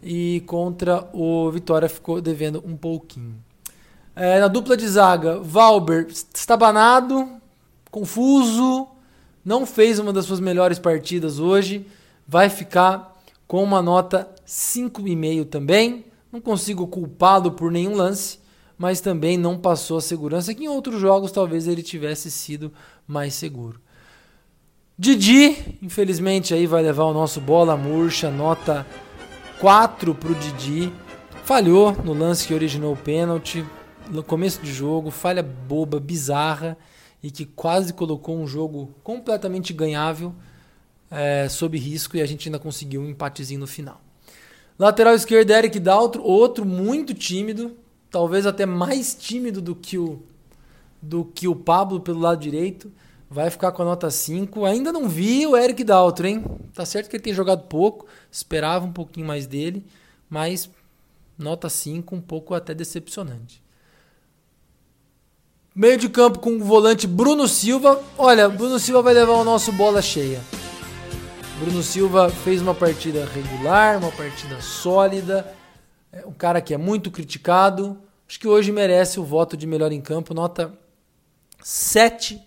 E 0.00 0.44
contra 0.46 1.10
o 1.12 1.50
Vitória 1.50 1.88
ficou 1.88 2.20
devendo 2.20 2.62
um 2.64 2.76
pouquinho. 2.76 3.34
É, 4.14 4.38
na 4.38 4.48
dupla 4.48 4.76
de 4.76 4.86
zaga, 4.86 5.40
Valber 5.40 6.06
estabanado, 6.08 7.28
confuso, 7.90 8.86
não 9.44 9.64
fez 9.64 9.98
uma 9.98 10.12
das 10.12 10.26
suas 10.26 10.38
melhores 10.38 10.78
partidas 10.78 11.38
hoje, 11.38 11.86
vai 12.28 12.50
ficar 12.50 13.16
com 13.46 13.62
uma 13.62 13.80
nota 13.80 14.28
5,5 14.46 15.46
também. 15.46 16.04
Não 16.30 16.40
consigo 16.40 16.86
culpá-lo 16.86 17.52
por 17.52 17.70
nenhum 17.70 17.94
lance, 17.94 18.38
mas 18.76 19.00
também 19.00 19.38
não 19.38 19.58
passou 19.58 19.98
a 19.98 20.02
segurança 20.02 20.54
que 20.54 20.64
em 20.64 20.68
outros 20.68 21.00
jogos 21.00 21.32
talvez 21.32 21.66
ele 21.66 21.82
tivesse 21.82 22.30
sido 22.30 22.72
mais 23.06 23.34
seguro. 23.34 23.80
Didi, 24.98 25.78
infelizmente 25.82 26.52
aí 26.52 26.66
vai 26.66 26.82
levar 26.82 27.04
o 27.04 27.14
nosso 27.14 27.40
bola 27.40 27.76
murcha, 27.76 28.30
nota 28.30 28.86
4 29.58 30.14
para 30.14 30.32
o 30.32 30.34
Didi. 30.34 30.92
Falhou 31.44 31.92
no 32.04 32.12
lance 32.12 32.46
que 32.46 32.54
originou 32.54 32.92
o 32.92 32.96
pênalti, 32.96 33.64
no 34.12 34.22
começo 34.22 34.60
de 34.60 34.70
jogo, 34.70 35.10
falha 35.10 35.42
boba, 35.42 35.98
bizarra 35.98 36.76
e 37.22 37.30
que 37.30 37.46
quase 37.46 37.94
colocou 37.94 38.36
um 38.36 38.46
jogo 38.46 38.94
completamente 39.02 39.72
ganhável 39.72 40.34
é, 41.10 41.48
sob 41.48 41.78
risco 41.78 42.16
e 42.16 42.20
a 42.20 42.26
gente 42.26 42.46
ainda 42.46 42.58
conseguiu 42.58 43.00
um 43.00 43.08
empatezinho 43.08 43.60
no 43.60 43.66
final. 43.66 44.02
Lateral 44.78 45.14
esquerdo, 45.14 45.50
Eric 45.50 45.80
Daltro, 45.80 46.22
outro 46.22 46.66
muito 46.66 47.14
tímido, 47.14 47.74
talvez 48.10 48.44
até 48.44 48.66
mais 48.66 49.14
tímido 49.14 49.62
do 49.62 49.74
que 49.74 49.96
o, 49.96 50.22
do 51.00 51.24
que 51.24 51.48
o 51.48 51.56
Pablo 51.56 51.98
pelo 51.98 52.20
lado 52.20 52.38
direito. 52.40 52.92
Vai 53.30 53.48
ficar 53.48 53.72
com 53.72 53.80
a 53.80 53.86
nota 53.86 54.10
5. 54.10 54.66
Ainda 54.66 54.92
não 54.92 55.08
vi 55.08 55.46
o 55.46 55.56
Eric 55.56 55.82
Daltro, 55.84 56.26
hein? 56.26 56.44
Tá 56.74 56.84
certo 56.84 57.08
que 57.08 57.16
ele 57.16 57.22
tem 57.22 57.32
jogado 57.32 57.66
pouco, 57.66 58.06
esperava 58.30 58.84
um 58.84 58.92
pouquinho 58.92 59.26
mais 59.26 59.46
dele, 59.46 59.86
mas 60.28 60.68
nota 61.38 61.70
5, 61.70 62.14
um 62.14 62.20
pouco 62.20 62.52
até 62.52 62.74
decepcionante. 62.74 63.62
Meio 65.74 65.96
de 65.96 66.06
campo 66.10 66.38
com 66.38 66.50
o 66.56 66.62
volante 66.62 67.06
Bruno 67.06 67.48
Silva. 67.48 67.98
Olha, 68.18 68.46
Bruno 68.46 68.78
Silva 68.78 69.00
vai 69.00 69.14
levar 69.14 69.32
o 69.32 69.44
nosso 69.44 69.72
bola 69.72 70.02
cheia. 70.02 70.38
Bruno 71.58 71.82
Silva 71.82 72.28
fez 72.28 72.60
uma 72.60 72.74
partida 72.74 73.24
regular, 73.24 73.96
uma 73.96 74.12
partida 74.12 74.60
sólida. 74.60 75.50
É 76.12 76.26
um 76.26 76.32
cara 76.32 76.60
que 76.60 76.74
é 76.74 76.76
muito 76.76 77.10
criticado. 77.10 77.98
Acho 78.28 78.38
que 78.38 78.46
hoje 78.46 78.70
merece 78.70 79.18
o 79.18 79.24
voto 79.24 79.56
de 79.56 79.66
melhor 79.66 79.92
em 79.92 80.00
campo. 80.02 80.34
Nota 80.34 80.78
7 81.62 82.38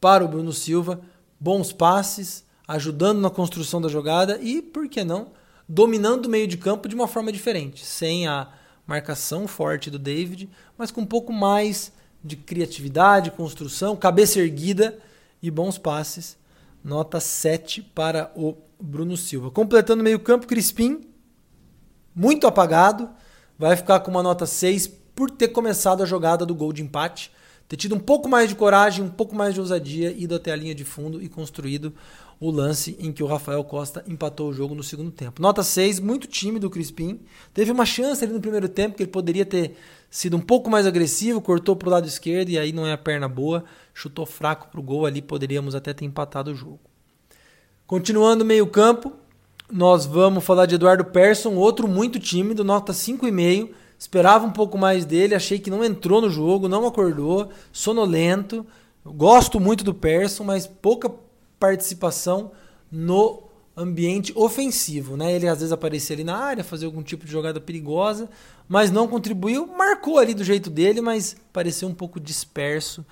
para 0.00 0.24
o 0.24 0.28
Bruno 0.28 0.50
Silva. 0.50 1.02
Bons 1.38 1.74
passes, 1.74 2.46
ajudando 2.66 3.20
na 3.20 3.28
construção 3.28 3.82
da 3.82 3.90
jogada 3.90 4.38
e, 4.40 4.62
por 4.62 4.88
que 4.88 5.04
não, 5.04 5.32
dominando 5.68 6.24
o 6.24 6.30
meio 6.30 6.46
de 6.46 6.56
campo 6.56 6.88
de 6.88 6.94
uma 6.94 7.06
forma 7.06 7.30
diferente. 7.30 7.84
Sem 7.84 8.26
a 8.26 8.48
marcação 8.86 9.46
forte 9.46 9.90
do 9.90 9.98
David, 9.98 10.48
mas 10.78 10.90
com 10.90 11.02
um 11.02 11.06
pouco 11.06 11.30
mais 11.30 11.92
de 12.22 12.36
criatividade, 12.36 13.30
construção, 13.30 13.96
cabeça 13.96 14.38
erguida 14.38 14.98
e 15.42 15.50
bons 15.50 15.78
passes. 15.78 16.36
Nota 16.82 17.20
7 17.20 17.82
para 17.82 18.30
o 18.34 18.56
Bruno 18.80 19.16
Silva. 19.16 19.50
Completando 19.50 20.02
meio 20.02 20.18
campo, 20.20 20.46
Crispim, 20.46 21.06
muito 22.14 22.46
apagado. 22.46 23.08
Vai 23.58 23.76
ficar 23.76 24.00
com 24.00 24.10
uma 24.10 24.22
nota 24.22 24.46
6 24.46 24.86
por 25.14 25.30
ter 25.30 25.48
começado 25.48 26.02
a 26.02 26.06
jogada 26.06 26.46
do 26.46 26.54
gol 26.54 26.72
de 26.72 26.82
empate. 26.82 27.30
Ter 27.68 27.76
tido 27.76 27.94
um 27.94 28.00
pouco 28.00 28.28
mais 28.28 28.48
de 28.48 28.56
coragem, 28.56 29.04
um 29.04 29.10
pouco 29.10 29.34
mais 29.34 29.54
de 29.54 29.60
ousadia, 29.60 30.10
ido 30.10 30.34
até 30.34 30.50
a 30.50 30.56
linha 30.56 30.74
de 30.74 30.84
fundo 30.84 31.22
e 31.22 31.28
construído 31.28 31.94
o 32.40 32.50
lance 32.50 32.96
em 32.98 33.12
que 33.12 33.22
o 33.22 33.26
Rafael 33.26 33.62
Costa 33.62 34.02
empatou 34.08 34.48
o 34.48 34.52
jogo 34.52 34.74
no 34.74 34.82
segundo 34.82 35.10
tempo. 35.10 35.42
Nota 35.42 35.62
6, 35.62 36.00
muito 36.00 36.26
tímido 36.26 36.68
o 36.68 36.70
Crispim. 36.70 37.20
Teve 37.52 37.70
uma 37.70 37.84
chance 37.84 38.24
ali 38.24 38.32
no 38.32 38.40
primeiro 38.40 38.66
tempo 38.66 38.96
que 38.96 39.02
ele 39.02 39.10
poderia 39.10 39.44
ter 39.44 39.76
sido 40.10 40.38
um 40.38 40.40
pouco 40.40 40.70
mais 40.70 40.86
agressivo, 40.86 41.42
cortou 41.42 41.76
para 41.76 41.88
o 41.88 41.92
lado 41.92 42.08
esquerdo 42.08 42.48
e 42.48 42.58
aí 42.58 42.72
não 42.72 42.86
é 42.86 42.94
a 42.94 42.98
perna 42.98 43.28
boa, 43.28 43.62
chutou 43.92 44.24
fraco 44.24 44.68
para 44.68 44.80
o 44.80 44.82
gol 44.82 45.04
ali, 45.04 45.20
poderíamos 45.20 45.74
até 45.74 45.92
ter 45.92 46.06
empatado 46.06 46.50
o 46.50 46.54
jogo. 46.54 46.80
Continuando 47.86 48.42
meio 48.42 48.66
campo, 48.66 49.12
nós 49.70 50.06
vamos 50.06 50.42
falar 50.42 50.64
de 50.64 50.76
Eduardo 50.76 51.04
Persson, 51.04 51.54
outro 51.54 51.86
muito 51.86 52.18
tímido, 52.18 52.64
nota 52.64 52.92
5,5. 52.92 53.70
Esperava 53.98 54.46
um 54.46 54.50
pouco 54.50 54.78
mais 54.78 55.04
dele, 55.04 55.34
achei 55.34 55.58
que 55.58 55.68
não 55.68 55.84
entrou 55.84 56.22
no 56.22 56.30
jogo, 56.30 56.68
não 56.68 56.86
acordou, 56.86 57.50
sonolento. 57.70 58.66
Gosto 59.04 59.60
muito 59.60 59.84
do 59.84 59.92
Persson, 59.92 60.42
mas 60.42 60.66
pouca 60.66 61.12
participação 61.60 62.52
no 62.90 63.44
ambiente 63.76 64.32
ofensivo, 64.34 65.16
né? 65.16 65.32
Ele 65.32 65.46
às 65.46 65.58
vezes 65.58 65.72
aparecia 65.72 66.16
ali 66.16 66.24
na 66.24 66.36
área, 66.36 66.64
fazia 66.64 66.88
algum 66.88 67.02
tipo 67.02 67.24
de 67.24 67.30
jogada 67.30 67.60
perigosa, 67.60 68.28
mas 68.66 68.90
não 68.90 69.06
contribuiu, 69.06 69.66
marcou 69.66 70.18
ali 70.18 70.34
do 70.34 70.42
jeito 70.42 70.70
dele, 70.70 71.00
mas 71.00 71.36
pareceu 71.52 71.88
um 71.88 71.94
pouco 71.94 72.18
disperso 72.18 73.04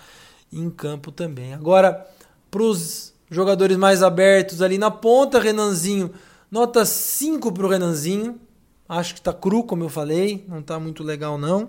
em 0.53 0.69
campo 0.71 1.13
também. 1.13 1.53
Agora, 1.53 2.07
para 2.51 2.63
os 2.63 3.15
jogadores 3.31 3.77
mais 3.77 4.03
abertos 4.03 4.63
ali 4.63 4.79
na 4.79 4.91
ponta, 4.91 5.39
Renanzinho, 5.39 6.11
nota 6.51 6.85
5 6.85 7.53
para 7.53 7.67
o 7.67 7.69
Renanzinho. 7.69 8.41
Acho 8.89 9.13
que 9.13 9.21
está 9.21 9.35
cru, 9.35 9.63
como 9.63 9.85
eu 9.85 9.89
falei, 9.91 10.47
não 10.49 10.61
está 10.61 10.81
muito 10.81 11.03
legal 11.03 11.37
não. 11.37 11.69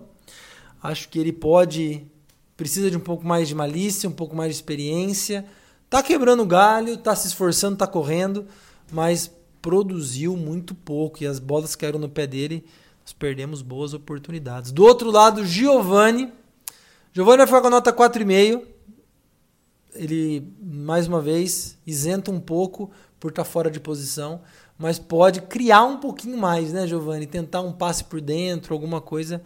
Acho 0.82 1.10
que 1.10 1.20
ele 1.20 1.34
pode, 1.34 2.08
precisa 2.56 2.90
de 2.90 2.96
um 2.96 3.02
pouco 3.02 3.28
mais 3.28 3.50
de 3.50 3.56
malícia, 3.56 4.08
um 4.08 4.14
pouco 4.14 4.36
mais 4.36 4.52
de 4.52 4.56
experiência 4.56 5.46
Tá 5.90 6.04
quebrando 6.04 6.46
galho, 6.46 6.98
tá 6.98 7.16
se 7.16 7.28
esforçando, 7.28 7.76
tá 7.76 7.88
correndo, 7.88 8.46
mas 8.92 9.32
produziu 9.60 10.38
muito 10.38 10.76
pouco 10.76 11.24
e 11.24 11.28
as 11.28 11.40
bolas 11.40 11.76
caíram 11.76 11.98
no 11.98 12.08
pé 12.08 12.28
dele. 12.28 12.64
Nós 13.02 13.12
perdemos 13.12 13.64
boas 13.64 13.94
oportunidades. 13.96 14.72
Do 14.72 14.84
outro 14.84 15.10
lado, 15.10 15.44
Giovani. 15.46 16.32
Giovani 17.12 17.38
vai 17.38 17.48
ficar 17.48 17.62
com 17.62 17.68
a 17.68 17.72
nota 17.72 17.92
4,5. 17.92 18.62
Ele, 19.96 20.48
mais 20.62 21.08
uma 21.08 21.20
vez, 21.20 21.76
isenta 21.88 22.30
um 22.30 22.40
pouco 22.40 22.92
por 23.20 23.32
estar 23.32 23.44
tá 23.44 23.50
fora 23.50 23.72
de 23.72 23.80
posição, 23.80 24.42
mas 24.78 25.00
pode 25.00 25.42
criar 25.42 25.84
um 25.84 25.98
pouquinho 25.98 26.38
mais, 26.38 26.72
né, 26.72 26.86
Giovani? 26.86 27.26
Tentar 27.26 27.62
um 27.62 27.74
passe 27.74 28.04
por 28.04 28.22
dentro, 28.22 28.76
alguma 28.76 29.02
coisa 29.02 29.42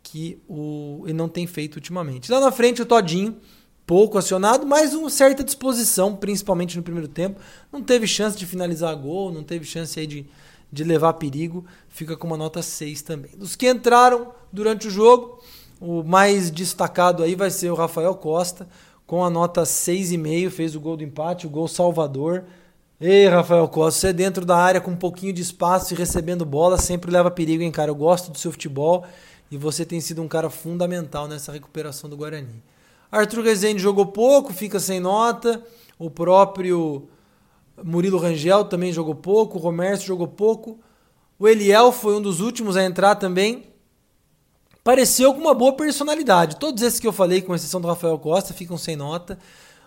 que 0.00 0.40
o, 0.48 1.02
ele 1.04 1.14
não 1.14 1.28
tem 1.28 1.46
feito 1.48 1.74
ultimamente. 1.74 2.30
Lá 2.30 2.38
na 2.38 2.52
frente, 2.52 2.80
o 2.80 2.86
Todinho 2.86 3.36
pouco 3.88 4.18
acionado, 4.18 4.66
mas 4.66 4.92
uma 4.92 5.08
certa 5.08 5.42
disposição, 5.42 6.14
principalmente 6.14 6.76
no 6.76 6.82
primeiro 6.82 7.08
tempo. 7.08 7.40
Não 7.72 7.82
teve 7.82 8.06
chance 8.06 8.36
de 8.36 8.44
finalizar 8.44 8.94
gol, 8.94 9.32
não 9.32 9.42
teve 9.42 9.64
chance 9.64 9.98
aí 9.98 10.06
de, 10.06 10.26
de 10.70 10.84
levar 10.84 11.14
perigo, 11.14 11.64
fica 11.88 12.14
com 12.14 12.26
uma 12.26 12.36
nota 12.36 12.60
6 12.60 13.00
também. 13.00 13.30
Dos 13.34 13.56
que 13.56 13.66
entraram 13.66 14.28
durante 14.52 14.86
o 14.86 14.90
jogo, 14.90 15.42
o 15.80 16.02
mais 16.02 16.50
destacado 16.50 17.22
aí 17.22 17.34
vai 17.34 17.50
ser 17.50 17.70
o 17.70 17.74
Rafael 17.74 18.14
Costa, 18.14 18.68
com 19.06 19.24
a 19.24 19.30
nota 19.30 19.62
6,5, 19.62 20.50
fez 20.50 20.76
o 20.76 20.80
gol 20.80 20.94
do 20.94 21.02
empate, 21.02 21.46
o 21.46 21.50
gol 21.50 21.66
salvador. 21.66 22.44
Ei, 23.00 23.26
Rafael 23.26 23.66
Costa, 23.68 24.00
você 24.00 24.08
é 24.08 24.12
dentro 24.12 24.44
da 24.44 24.58
área 24.58 24.82
com 24.82 24.90
um 24.90 24.96
pouquinho 24.96 25.32
de 25.32 25.40
espaço 25.40 25.94
e 25.94 25.96
recebendo 25.96 26.44
bola, 26.44 26.76
sempre 26.76 27.10
leva 27.10 27.30
perigo, 27.30 27.62
hein, 27.62 27.72
cara? 27.72 27.90
Eu 27.90 27.96
gosto 27.96 28.30
do 28.30 28.36
seu 28.36 28.52
futebol 28.52 29.06
e 29.50 29.56
você 29.56 29.82
tem 29.86 29.98
sido 29.98 30.20
um 30.20 30.28
cara 30.28 30.50
fundamental 30.50 31.26
nessa 31.26 31.50
recuperação 31.50 32.10
do 32.10 32.18
Guarani. 32.18 32.62
Arthur 33.10 33.42
Rezende 33.42 33.80
jogou 33.80 34.06
pouco, 34.06 34.52
fica 34.52 34.78
sem 34.78 35.00
nota. 35.00 35.62
O 35.98 36.10
próprio 36.10 37.08
Murilo 37.82 38.18
Rangel 38.18 38.64
também 38.64 38.92
jogou 38.92 39.14
pouco. 39.14 39.58
O 39.58 39.60
Romércio 39.60 40.06
jogou 40.06 40.28
pouco. 40.28 40.78
O 41.38 41.48
Eliel 41.48 41.92
foi 41.92 42.16
um 42.16 42.22
dos 42.22 42.40
últimos 42.40 42.76
a 42.76 42.84
entrar 42.84 43.14
também. 43.14 43.64
Pareceu 44.84 45.34
com 45.34 45.40
uma 45.40 45.54
boa 45.54 45.72
personalidade. 45.72 46.56
Todos 46.56 46.82
esses 46.82 47.00
que 47.00 47.06
eu 47.06 47.12
falei, 47.12 47.42
com 47.42 47.54
exceção 47.54 47.80
do 47.80 47.88
Rafael 47.88 48.18
Costa, 48.18 48.54
ficam 48.54 48.76
sem 48.76 48.96
nota. 48.96 49.38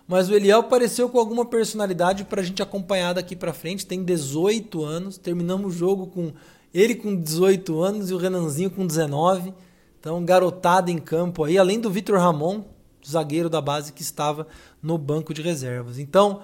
Mas 0.07 0.29
o 0.29 0.33
Eliel 0.35 0.63
pareceu 0.63 1.09
com 1.09 1.19
alguma 1.19 1.45
personalidade 1.45 2.25
para 2.25 2.41
a 2.41 2.43
gente 2.43 2.61
acompanhar 2.61 3.13
daqui 3.13 3.35
para 3.35 3.53
frente. 3.53 3.85
Tem 3.85 4.03
18 4.03 4.83
anos. 4.83 5.17
Terminamos 5.17 5.73
o 5.73 5.77
jogo 5.77 6.07
com 6.07 6.33
ele 6.73 6.95
com 6.95 7.15
18 7.15 7.81
anos 7.81 8.09
e 8.09 8.13
o 8.13 8.17
Renanzinho 8.17 8.69
com 8.69 8.85
19. 8.85 9.53
Então, 9.99 10.23
garotada 10.25 10.89
em 10.89 10.97
campo 10.97 11.43
aí. 11.43 11.57
Além 11.57 11.79
do 11.79 11.89
Vitor 11.89 12.17
Ramon, 12.17 12.63
zagueiro 13.11 13.49
da 13.49 13.61
base 13.61 13.93
que 13.93 14.01
estava 14.01 14.47
no 14.81 14.97
banco 14.97 15.33
de 15.33 15.41
reservas. 15.41 15.99
Então, 15.99 16.41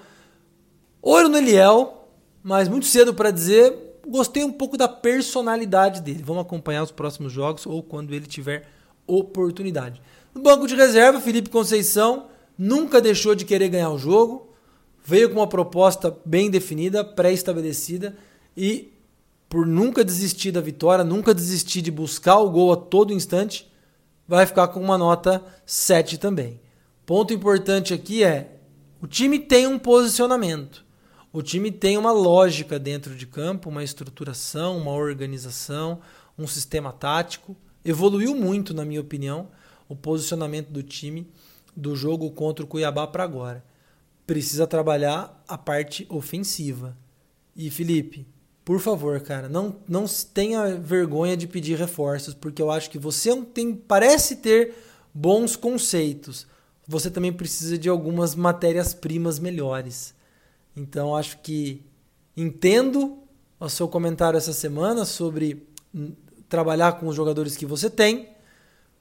olho 1.01 1.29
no 1.29 1.37
Eliel, 1.37 2.07
mas 2.43 2.67
muito 2.67 2.85
cedo 2.85 3.13
para 3.13 3.31
dizer, 3.31 3.99
gostei 4.07 4.43
um 4.43 4.51
pouco 4.51 4.77
da 4.77 4.87
personalidade 4.87 6.01
dele. 6.01 6.23
Vamos 6.23 6.43
acompanhar 6.43 6.83
os 6.83 6.91
próximos 6.91 7.31
jogos 7.31 7.65
ou 7.65 7.83
quando 7.83 8.13
ele 8.13 8.25
tiver 8.25 8.67
oportunidade. 9.05 10.01
No 10.33 10.41
banco 10.41 10.67
de 10.67 10.75
reserva, 10.75 11.19
Felipe 11.19 11.49
Conceição 11.49 12.27
nunca 12.57 13.01
deixou 13.01 13.35
de 13.35 13.45
querer 13.45 13.69
ganhar 13.69 13.89
o 13.89 13.97
jogo, 13.97 14.53
veio 15.03 15.29
com 15.29 15.39
uma 15.39 15.47
proposta 15.47 16.15
bem 16.25 16.49
definida, 16.49 17.03
pré-estabelecida 17.03 18.15
e 18.55 18.93
por 19.49 19.65
nunca 19.65 20.03
desistir 20.03 20.51
da 20.51 20.59
vitória, 20.59 21.03
nunca 21.03 21.33
desistir 21.33 21.81
de 21.81 21.91
buscar 21.91 22.37
o 22.39 22.49
gol 22.49 22.73
a 22.73 22.75
todo 22.75 23.13
instante, 23.13 23.71
vai 24.27 24.45
ficar 24.45 24.67
com 24.67 24.81
uma 24.81 24.97
nota 24.97 25.43
7 25.65 26.17
também. 26.17 26.59
Ponto 27.05 27.33
importante 27.33 27.93
aqui 27.93 28.23
é 28.23 28.59
O 29.01 29.07
time 29.07 29.39
tem 29.39 29.67
um 29.67 29.79
posicionamento. 29.79 30.85
O 31.31 31.41
time 31.41 31.71
tem 31.71 31.97
uma 31.97 32.11
lógica 32.11 32.79
dentro 32.79 33.15
de 33.15 33.27
campo, 33.27 33.69
uma 33.69 33.83
estruturação, 33.83 34.77
uma 34.77 34.91
organização, 34.91 36.01
um 36.37 36.47
sistema 36.47 36.91
tático. 36.91 37.55
Evoluiu 37.85 38.35
muito, 38.35 38.73
na 38.73 38.83
minha 38.83 39.01
opinião, 39.01 39.49
o 39.87 39.95
posicionamento 39.95 40.69
do 40.69 40.81
time 40.81 41.31
do 41.75 41.95
jogo 41.95 42.31
contra 42.31 42.65
o 42.65 42.67
Cuiabá 42.67 43.05
para 43.05 43.23
agora. 43.23 43.63
Precisa 44.25 44.65
trabalhar 44.65 45.43
a 45.47 45.57
parte 45.57 46.05
ofensiva. 46.09 46.97
E 47.55 47.69
Felipe, 47.69 48.27
por 48.67 48.81
favor, 48.81 49.17
cara, 49.21 49.47
não, 49.47 49.77
não 49.87 50.03
tenha 50.33 50.75
vergonha 50.75 51.37
de 51.37 51.47
pedir 51.47 51.77
reforços, 51.77 52.33
porque 52.33 52.61
eu 52.61 52.69
acho 52.69 52.89
que 52.89 52.99
você 52.99 53.33
tem, 53.41 53.73
parece 53.73 54.35
ter 54.35 54.75
bons 55.13 55.55
conceitos. 55.55 56.45
Você 56.85 57.09
também 57.09 57.31
precisa 57.31 57.77
de 57.77 57.87
algumas 57.87 58.35
matérias-primas 58.35 59.39
melhores. 59.39 60.13
Então, 60.75 61.15
acho 61.15 61.37
que 61.37 61.81
entendo 62.35 63.19
o 63.57 63.69
seu 63.69 63.87
comentário 63.87 64.35
essa 64.35 64.51
semana 64.51 65.05
sobre 65.05 65.65
trabalhar 66.49 66.99
com 66.99 67.07
os 67.07 67.15
jogadores 67.15 67.55
que 67.55 67.65
você 67.65 67.89
tem. 67.89 68.27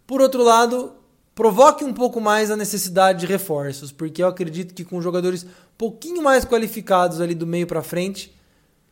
Por 0.07 0.21
outro 0.21 0.45
lado, 0.45 0.93
provoque 1.35 1.83
um 1.83 1.93
pouco 1.93 2.21
mais 2.21 2.53
a 2.53 2.57
necessidade 2.57 3.19
de 3.19 3.27
reforços, 3.27 3.91
porque 3.91 4.23
eu 4.23 4.29
acredito 4.29 4.73
que 4.73 4.85
com 4.85 5.03
jogadores 5.03 5.45
pouquinho 5.77 6.23
mais 6.23 6.45
qualificados 6.45 7.21
ali 7.21 7.35
do 7.35 7.49
meio 7.49 7.67
para 7.67 7.83
frente, 7.83 8.36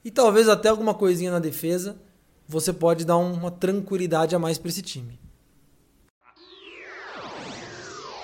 e 0.04 0.10
talvez 0.10 0.48
até 0.48 0.68
alguma 0.68 0.92
coisinha 0.92 1.30
na 1.30 1.38
defesa, 1.38 1.96
você 2.46 2.72
pode 2.72 3.04
dar 3.04 3.16
uma 3.16 3.50
tranquilidade 3.50 4.34
a 4.34 4.38
mais 4.38 4.58
para 4.58 4.68
esse 4.68 4.82
time. 4.82 5.18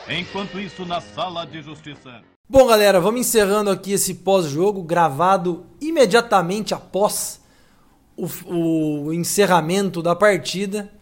Enquanto 0.09 0.59
isso, 0.59 0.85
na 0.85 1.01
sala 1.01 1.45
de 1.47 1.63
justiça. 1.63 2.23
Bom, 2.49 2.67
galera, 2.67 3.01
vamos 3.01 3.21
encerrando 3.21 3.71
aqui 3.71 3.93
esse 3.93 4.15
pós-jogo, 4.15 4.83
gravado 4.83 5.65
imediatamente 5.81 6.75
após 6.75 7.41
o, 8.17 8.27
o, 9.07 9.13
encerramento 9.13 10.03
da 10.03 10.17
partida. 10.17 10.93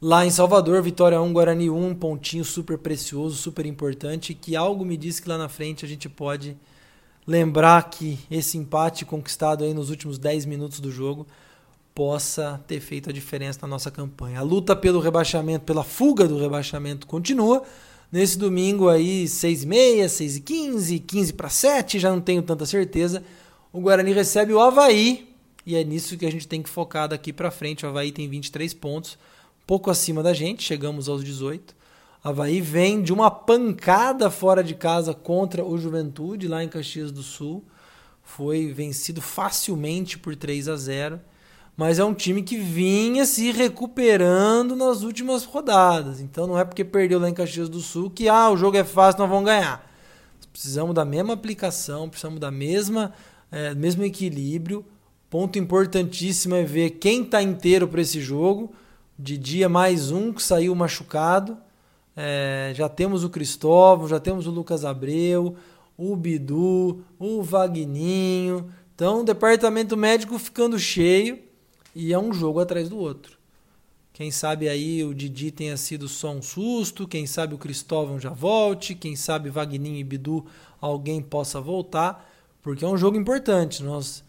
Lá 0.00 0.24
em 0.24 0.30
Salvador, 0.30 0.82
Vitória 0.82 1.20
1, 1.20 1.32
Guarani 1.34 1.68
1, 1.68 1.86
um 1.86 1.94
pontinho 1.94 2.42
super 2.42 2.78
precioso, 2.78 3.36
super 3.36 3.66
importante, 3.66 4.32
que 4.32 4.56
algo 4.56 4.82
me 4.82 4.96
diz 4.96 5.20
que 5.20 5.28
lá 5.28 5.36
na 5.36 5.50
frente 5.50 5.84
a 5.84 5.88
gente 5.88 6.08
pode 6.08 6.56
lembrar 7.30 7.88
que 7.88 8.18
esse 8.28 8.58
empate 8.58 9.04
conquistado 9.04 9.62
aí 9.62 9.72
nos 9.72 9.88
últimos 9.88 10.18
10 10.18 10.46
minutos 10.46 10.80
do 10.80 10.90
jogo 10.90 11.24
possa 11.94 12.60
ter 12.66 12.80
feito 12.80 13.08
a 13.08 13.12
diferença 13.12 13.60
na 13.62 13.68
nossa 13.68 13.88
campanha. 13.88 14.40
A 14.40 14.42
luta 14.42 14.74
pelo 14.74 14.98
rebaixamento, 14.98 15.64
pela 15.64 15.84
fuga 15.84 16.26
do 16.26 16.36
rebaixamento 16.36 17.06
continua. 17.06 17.62
Nesse 18.10 18.36
domingo 18.36 18.88
aí, 18.88 19.28
6 19.28 19.62
e 19.62 19.66
meia, 19.66 20.08
6 20.08 20.38
e 20.38 20.40
15, 20.40 20.98
15 20.98 21.32
para 21.34 21.48
7, 21.48 22.00
já 22.00 22.10
não 22.10 22.20
tenho 22.20 22.42
tanta 22.42 22.66
certeza. 22.66 23.22
O 23.72 23.80
Guarani 23.80 24.12
recebe 24.12 24.52
o 24.52 24.58
Havaí 24.58 25.32
e 25.64 25.76
é 25.76 25.84
nisso 25.84 26.16
que 26.16 26.26
a 26.26 26.32
gente 26.32 26.48
tem 26.48 26.60
que 26.60 26.68
focar 26.68 27.06
daqui 27.06 27.32
para 27.32 27.52
frente. 27.52 27.86
O 27.86 27.88
Havaí 27.88 28.10
tem 28.10 28.28
23 28.28 28.74
pontos, 28.74 29.16
pouco 29.64 29.88
acima 29.88 30.20
da 30.20 30.34
gente, 30.34 30.64
chegamos 30.64 31.08
aos 31.08 31.22
18. 31.22 31.76
Havaí 32.22 32.60
vem 32.60 33.02
de 33.02 33.12
uma 33.12 33.30
pancada 33.30 34.30
fora 34.30 34.62
de 34.62 34.74
casa 34.74 35.14
contra 35.14 35.64
o 35.64 35.78
Juventude, 35.78 36.48
lá 36.48 36.62
em 36.62 36.68
Caxias 36.68 37.10
do 37.10 37.22
Sul. 37.22 37.64
Foi 38.22 38.72
vencido 38.72 39.22
facilmente 39.22 40.18
por 40.18 40.36
3 40.36 40.68
a 40.68 40.76
0 40.76 41.20
mas 41.76 41.98
é 41.98 42.04
um 42.04 42.12
time 42.12 42.42
que 42.42 42.58
vinha 42.58 43.24
se 43.24 43.50
recuperando 43.52 44.76
nas 44.76 45.00
últimas 45.00 45.44
rodadas. 45.44 46.20
Então 46.20 46.46
não 46.46 46.58
é 46.58 46.62
porque 46.62 46.84
perdeu 46.84 47.18
lá 47.18 47.26
em 47.26 47.32
Caxias 47.32 47.70
do 47.70 47.80
Sul 47.80 48.10
que 48.10 48.28
ah, 48.28 48.50
o 48.50 48.56
jogo 48.56 48.76
é 48.76 48.84
fácil, 48.84 49.20
nós 49.20 49.30
vamos 49.30 49.46
ganhar. 49.46 49.90
Precisamos 50.52 50.94
da 50.94 51.06
mesma 51.06 51.32
aplicação, 51.32 52.06
precisamos 52.10 52.38
da 52.38 52.50
mesma 52.50 53.14
é, 53.50 53.74
mesmo 53.74 54.04
equilíbrio. 54.04 54.84
Ponto 55.30 55.58
importantíssimo 55.58 56.54
é 56.54 56.64
ver 56.64 56.90
quem 56.90 57.22
está 57.22 57.42
inteiro 57.42 57.88
para 57.88 58.02
esse 58.02 58.20
jogo. 58.20 58.74
De 59.18 59.38
dia 59.38 59.66
mais 59.66 60.10
um 60.10 60.34
que 60.34 60.42
saiu 60.42 60.74
machucado. 60.74 61.56
É, 62.16 62.72
já 62.74 62.88
temos 62.88 63.24
o 63.24 63.30
Cristóvão, 63.30 64.08
já 64.08 64.20
temos 64.20 64.46
o 64.46 64.50
Lucas 64.50 64.84
Abreu, 64.84 65.56
o 65.96 66.16
Bidu, 66.16 67.04
o 67.18 67.42
Vagninho. 67.42 68.72
Então, 68.94 69.20
o 69.20 69.24
departamento 69.24 69.96
médico 69.96 70.38
ficando 70.38 70.78
cheio 70.78 71.38
e 71.94 72.12
é 72.12 72.18
um 72.18 72.32
jogo 72.32 72.60
atrás 72.60 72.88
do 72.88 72.98
outro. 72.98 73.38
Quem 74.12 74.30
sabe 74.30 74.68
aí 74.68 75.02
o 75.02 75.14
Didi 75.14 75.50
tenha 75.50 75.76
sido 75.76 76.06
só 76.06 76.30
um 76.30 76.42
susto, 76.42 77.08
quem 77.08 77.26
sabe 77.26 77.54
o 77.54 77.58
Cristóvão 77.58 78.20
já 78.20 78.28
volte, 78.28 78.94
quem 78.94 79.16
sabe 79.16 79.48
Vagninho 79.48 79.96
e 79.96 80.04
Bidu 80.04 80.44
alguém 80.78 81.22
possa 81.22 81.58
voltar, 81.58 82.30
porque 82.60 82.84
é 82.84 82.88
um 82.88 82.98
jogo 82.98 83.16
importante. 83.16 83.82
Nós 83.82 84.22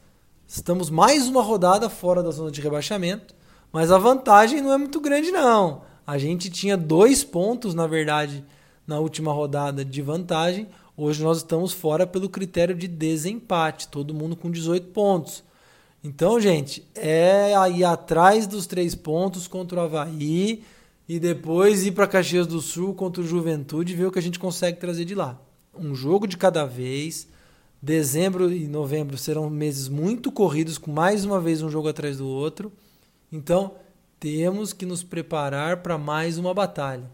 estamos 0.48 0.90
mais 0.90 1.28
uma 1.28 1.42
rodada 1.42 1.90
fora 1.90 2.24
da 2.24 2.32
zona 2.32 2.52
de 2.52 2.62
rebaixamento, 2.62 3.36
mas 3.72 3.92
a 3.92 3.98
vantagem 3.98 4.62
não 4.62 4.72
é 4.72 4.78
muito 4.78 5.02
grande 5.02 5.32
não. 5.32 5.82
A 6.06 6.18
gente 6.18 6.50
tinha 6.50 6.76
dois 6.76 7.24
pontos, 7.24 7.74
na 7.74 7.88
verdade, 7.88 8.44
na 8.86 9.00
última 9.00 9.32
rodada 9.32 9.86
de 9.86 10.02
vantagem. 10.02 10.68
Hoje 10.98 11.24
nós 11.24 11.38
estamos 11.38 11.72
fora 11.72 12.06
pelo 12.06 12.30
critério 12.30 12.76
de 12.76 12.88
desempate, 12.88 13.88
todo 13.88 14.14
mundo 14.14 14.36
com 14.36 14.52
18 14.52 14.88
pontos. 14.88 15.44
Então, 16.04 16.40
gente, 16.40 16.84
é 16.96 17.56
aí 17.56 17.84
atrás 17.84 18.48
dos 18.48 18.66
três 18.66 18.96
pontos 18.96 19.48
contra 19.48 19.80
o 19.80 19.84
Havaí 19.84 20.64
e 21.08 21.20
depois 21.20 21.86
ir 21.86 21.92
para 21.92 22.08
Caxias 22.08 22.48
do 22.48 22.60
Sul 22.60 22.94
contra 22.96 23.22
o 23.22 23.28
Juventude 23.28 23.94
e 23.94 23.96
ver 23.96 24.06
o 24.08 24.12
que 24.12 24.20
a 24.20 24.22
gente 24.22 24.40
consegue 24.40 24.80
trazer 24.80 25.06
de 25.06 25.14
lá. 25.14 25.40
Um 25.78 25.94
jogo 25.94 26.28
de 26.28 26.38
cada 26.38 26.66
vez. 26.66 27.28
Dezembro 27.84 28.52
e 28.52 28.68
novembro 28.68 29.18
serão 29.18 29.50
meses 29.50 29.88
muito 29.88 30.32
corridos, 30.32 30.78
com 30.78 30.92
mais 30.92 31.26
uma 31.26 31.40
vez 31.40 31.64
um 31.64 31.70
jogo 31.70 31.88
atrás 31.88 32.18
do 32.18 32.28
outro. 32.28 32.72
Então, 33.32 33.74
temos 34.22 34.72
que 34.72 34.86
nos 34.86 35.04
preparar 35.04 35.78
para 35.78 35.98
mais 35.98 36.38
uma 36.38 36.54
batalha. 36.54 37.10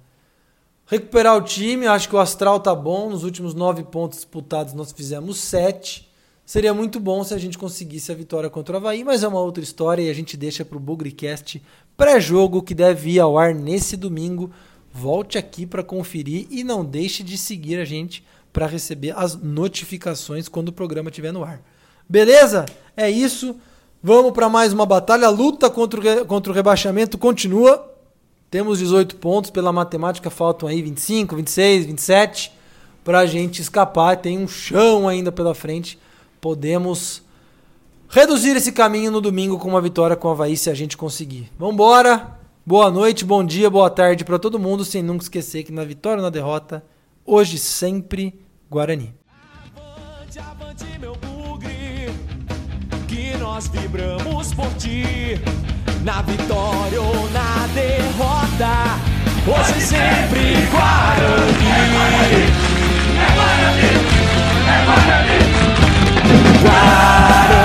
Recuperar 0.85 1.37
o 1.37 1.41
time, 1.41 1.87
acho 1.87 2.09
que 2.09 2.15
o 2.15 2.19
astral 2.19 2.59
tá 2.59 2.75
bom. 2.75 3.09
Nos 3.09 3.23
últimos 3.23 3.53
nove 3.53 3.81
pontos 3.81 4.17
disputados, 4.17 4.73
nós 4.73 4.91
fizemos 4.91 5.39
sete. 5.39 6.05
Seria 6.45 6.73
muito 6.73 6.99
bom 6.99 7.23
se 7.23 7.33
a 7.33 7.37
gente 7.37 7.57
conseguisse 7.57 8.11
a 8.11 8.15
vitória 8.15 8.49
contra 8.49 8.73
o 8.73 8.77
Havaí, 8.77 9.05
mas 9.05 9.23
é 9.23 9.27
uma 9.27 9.39
outra 9.39 9.63
história 9.63 10.01
e 10.01 10.09
a 10.09 10.13
gente 10.13 10.35
deixa 10.35 10.65
para 10.65 10.75
o 10.75 10.81
Bugrecast 10.81 11.63
pré-jogo 11.95 12.61
que 12.61 12.75
deve 12.75 13.11
ir 13.11 13.19
ao 13.21 13.37
ar 13.37 13.55
nesse 13.55 13.95
domingo. 13.95 14.51
Volte 14.91 15.37
aqui 15.37 15.65
para 15.65 15.83
conferir 15.83 16.45
e 16.49 16.61
não 16.61 16.83
deixe 16.83 17.23
de 17.23 17.37
seguir 17.37 17.79
a 17.79 17.85
gente 17.85 18.21
para 18.51 18.67
receber 18.67 19.13
as 19.15 19.33
notificações 19.33 20.49
quando 20.49 20.69
o 20.69 20.73
programa 20.73 21.09
estiver 21.09 21.31
no 21.31 21.43
ar. 21.43 21.61
Beleza? 22.07 22.65
É 22.97 23.09
isso. 23.09 23.55
Vamos 24.01 24.31
para 24.31 24.47
mais 24.47 24.71
uma 24.71 24.85
batalha. 24.85 25.27
A 25.27 25.31
luta 25.31 25.69
contra 25.69 26.21
o, 26.21 26.25
contra 26.25 26.51
o 26.51 26.55
rebaixamento 26.55 27.17
continua. 27.17 27.93
Temos 28.49 28.79
18 28.79 29.15
pontos 29.17 29.49
pela 29.49 29.73
matemática, 29.73 30.29
faltam 30.29 30.69
aí 30.69 30.81
25, 30.81 31.35
26, 31.35 31.85
27 31.87 32.51
para 33.03 33.19
a 33.19 33.25
gente 33.25 33.61
escapar. 33.61 34.17
Tem 34.17 34.37
um 34.37 34.47
chão 34.47 35.07
ainda 35.07 35.31
pela 35.31 35.55
frente. 35.55 35.97
Podemos 36.39 37.23
reduzir 38.07 38.55
esse 38.55 38.71
caminho 38.71 39.11
no 39.11 39.19
domingo 39.19 39.57
com 39.57 39.67
uma 39.67 39.81
vitória 39.81 40.15
com 40.15 40.27
o 40.27 40.31
Havaí 40.31 40.55
se 40.55 40.69
a 40.69 40.73
gente 40.73 40.95
conseguir. 40.95 41.51
Vambora! 41.57 42.37
Boa 42.65 42.91
noite, 42.91 43.23
bom 43.23 43.45
dia, 43.45 43.69
boa 43.69 43.89
tarde 43.89 44.25
para 44.25 44.37
todo 44.37 44.59
mundo, 44.59 44.83
sem 44.83 45.01
nunca 45.01 45.23
esquecer 45.23 45.63
que 45.63 45.71
na 45.71 45.85
vitória 45.85 46.17
ou 46.17 46.23
na 46.23 46.29
derrota, 46.29 46.83
hoje 47.25 47.57
sempre 47.57 48.37
Guarani. 48.69 49.15
nós 53.57 53.67
vibramos 53.69 54.53
por 54.53 54.71
ti, 54.75 55.41
na 56.03 56.21
vitória 56.21 57.01
ou 57.01 57.27
na 57.31 57.65
derrota, 57.73 58.99
hoje 59.47 59.81
sempre 59.81 60.53
Guarani. 60.69 61.65
É 61.65 61.89
Guarani, 61.95 62.43
é 63.09 63.27
Guarani, 63.35 63.89
é 64.67 64.85
Guarani. 64.85 65.37
Guarani. 66.61 67.56